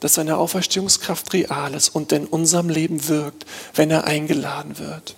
dass 0.00 0.14
seine 0.14 0.36
Auferstehungskraft 0.36 1.32
real 1.32 1.74
ist 1.74 1.88
und 1.88 2.12
in 2.12 2.26
unserem 2.26 2.68
Leben 2.68 3.08
wirkt, 3.08 3.46
wenn 3.74 3.90
er 3.90 4.04
eingeladen 4.04 4.78
wird. 4.78 5.16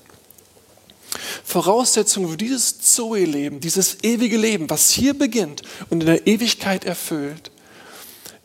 Voraussetzung 1.44 2.28
für 2.28 2.36
dieses 2.36 2.80
Zoe-Leben, 2.80 3.60
dieses 3.60 4.02
ewige 4.02 4.36
Leben, 4.36 4.68
was 4.70 4.90
hier 4.90 5.18
beginnt 5.18 5.62
und 5.90 6.02
in 6.02 6.06
der 6.06 6.26
Ewigkeit 6.26 6.84
erfüllt, 6.84 7.50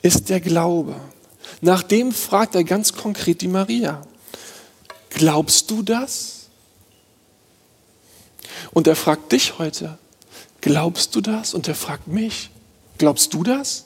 ist 0.01 0.29
der 0.29 0.39
Glaube. 0.39 0.95
Nach 1.61 1.83
dem 1.83 2.11
fragt 2.11 2.55
er 2.55 2.63
ganz 2.63 2.93
konkret 2.93 3.41
die 3.41 3.47
Maria. 3.47 4.05
Glaubst 5.09 5.69
du 5.69 5.81
das? 5.81 6.47
Und 8.71 8.87
er 8.87 8.95
fragt 8.95 9.31
dich 9.31 9.59
heute, 9.59 9.97
glaubst 10.61 11.15
du 11.15 11.21
das? 11.21 11.53
Und 11.53 11.67
er 11.67 11.75
fragt 11.75 12.07
mich, 12.07 12.49
glaubst 12.97 13.33
du 13.33 13.43
das? 13.43 13.85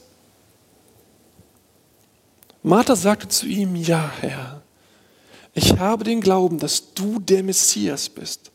Martha 2.67 2.97
sagte 2.97 3.29
zu 3.29 3.45
ihm, 3.45 3.77
ja 3.77 4.11
Herr, 4.19 4.61
ich 5.53 5.79
habe 5.79 6.03
den 6.03 6.19
Glauben, 6.19 6.59
dass 6.59 6.93
du 6.93 7.17
der 7.17 7.41
Messias 7.41 8.09
bist, 8.09 8.51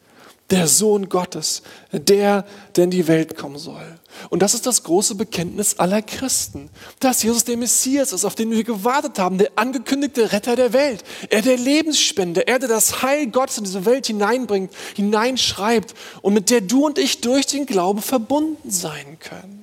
der 0.51 0.69
Sohn 0.69 1.09
Gottes, 1.09 1.63
der, 1.93 2.45
der 2.77 2.85
in 2.85 2.91
die 2.91 3.09
Welt 3.09 3.39
kommen 3.39 3.57
soll. 3.57 3.99
Und 4.29 4.43
das 4.43 4.53
ist 4.53 4.67
das 4.67 4.83
große 4.83 5.15
Bekenntnis 5.15 5.79
aller 5.79 6.03
Christen, 6.03 6.69
dass 7.01 7.23
Jesus 7.23 7.45
der 7.45 7.57
Messias 7.57 8.13
ist, 8.13 8.27
auf 8.27 8.35
den 8.35 8.51
wir 8.51 8.65
gewartet 8.65 9.19
haben, 9.19 9.39
der 9.39 9.53
angekündigte 9.57 10.31
Retter 10.31 10.57
der 10.57 10.75
Welt, 10.75 11.05
er 11.31 11.41
der 11.41 11.57
Lebensspender, 11.57 12.47
er 12.47 12.59
der 12.59 12.69
das 12.69 13.01
Heil 13.01 13.29
Gottes 13.29 13.57
in 13.57 13.65
diese 13.65 13.87
Welt 13.87 14.09
hineinbringt, 14.09 14.75
hineinschreibt 14.95 15.95
und 16.21 16.35
mit 16.35 16.51
der 16.51 16.61
du 16.61 16.85
und 16.85 16.99
ich 16.99 17.23
durch 17.23 17.47
den 17.47 17.65
Glauben 17.65 18.03
verbunden 18.03 18.71
sein 18.71 19.19
können. 19.21 19.62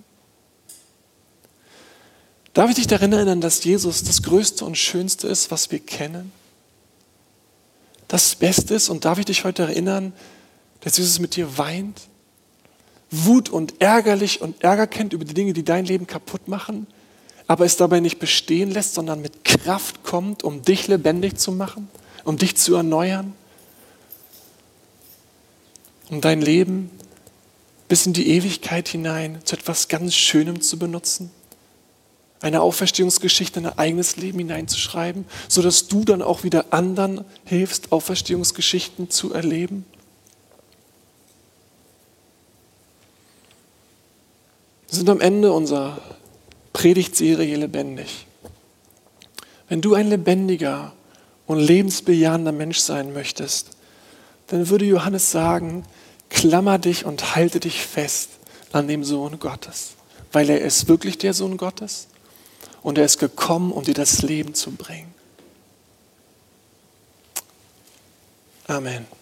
Darf 2.54 2.70
ich 2.70 2.76
dich 2.76 2.88
daran 2.88 3.14
erinnern, 3.14 3.42
dass 3.42 3.64
Jesus 3.64 4.04
das 4.04 4.24
Größte 4.24 4.66
und 4.66 4.78
Schönste 4.78 5.28
ist, 5.28 5.52
was 5.52 5.72
wir 5.72 5.80
kennen? 5.80 6.32
Das 8.08 8.36
Beste 8.36 8.74
ist, 8.74 8.90
und 8.90 9.06
darf 9.06 9.20
ich 9.20 9.26
dich 9.26 9.44
heute 9.44 9.64
erinnern, 9.64 10.14
dass 10.82 10.98
Jesus 10.98 11.20
mit 11.20 11.36
dir 11.36 11.58
weint, 11.58 12.02
Wut 13.12 13.50
und 13.50 13.82
ärgerlich 13.82 14.42
und 14.42 14.64
Ärger 14.64 14.88
kennt 14.88 15.14
über 15.14 15.26
die 15.26 15.34
Dinge, 15.34 15.54
die 15.54 15.64
dein 15.64 15.86
Leben 15.86 16.08
kaputt 16.08 16.48
machen, 16.48 16.88
aber 17.48 17.66
es 17.66 17.78
dabei 17.78 18.00
nicht 18.00 18.20
bestehen 18.20 18.72
lässt, 18.72 18.94
sondern 18.94 19.22
mit 19.22 19.44
Kraft 19.44 20.04
kommt, 20.04 20.44
um 20.44 20.62
dich 20.62 20.88
lebendig 20.88 21.38
zu 21.38 21.52
machen, 21.52 21.88
um 22.24 22.38
dich 22.38 22.56
zu 22.56 22.76
erneuern, 22.76 23.34
um 26.10 26.22
dein 26.22 26.42
Leben 26.42 26.92
bis 27.88 28.06
in 28.06 28.14
die 28.14 28.30
Ewigkeit 28.30 28.88
hinein 28.88 29.40
zu 29.44 29.56
etwas 29.56 29.88
ganz 29.88 30.14
Schönem 30.14 30.62
zu 30.62 30.78
benutzen? 30.78 31.32
Eine 32.42 32.62
Auferstehungsgeschichte 32.62 33.60
in 33.60 33.66
ein 33.66 33.78
eigenes 33.78 34.16
Leben 34.16 34.40
hineinzuschreiben, 34.40 35.26
sodass 35.48 35.88
du 35.88 36.06
dann 36.06 36.22
auch 36.22 36.44
wieder 36.44 36.66
anderen 36.72 37.26
hilfst, 37.46 37.92
Auferstehungsgeschichten 37.92 39.10
zu 39.10 39.34
erleben? 39.34 39.86
Wir 44.88 44.98
sind 44.98 45.10
am 45.10 45.22
Ende 45.22 45.52
unserer 45.52 46.02
Predigtserie 46.74 47.58
lebendig. 47.58 48.26
Wenn 49.68 49.82
du 49.82 49.94
ein 49.94 50.10
lebendiger 50.10 50.94
und 51.46 51.60
lebensbejahender 51.60 52.52
Mensch 52.52 52.80
sein 52.80 53.14
möchtest, 53.14 53.72
dann 54.48 54.70
würde 54.70 54.86
Johannes 54.86 55.32
sagen, 55.32 55.84
klammer 56.30 56.80
dich 56.80 57.06
und 57.06 57.36
halte 57.36 57.60
dich 57.60 57.82
fest 57.82 58.30
an 58.72 58.88
dem 58.88 59.04
Sohn 59.04 59.40
Gottes, 59.40 59.92
weil 60.32 60.50
er 60.50 60.62
ist 60.62 60.88
wirklich 60.88 61.18
der 61.18 61.34
Sohn 61.34 61.58
Gottes 61.58 62.09
und 62.82 62.98
er 62.98 63.06
ist 63.06 63.20
gekommen, 63.20 63.72
um 63.72 63.84
dir 63.84 63.94
das 63.94 64.22
Leben 64.22 64.54
zu 64.54 64.72
bringen. 64.72 65.14
Amen. 68.68 69.19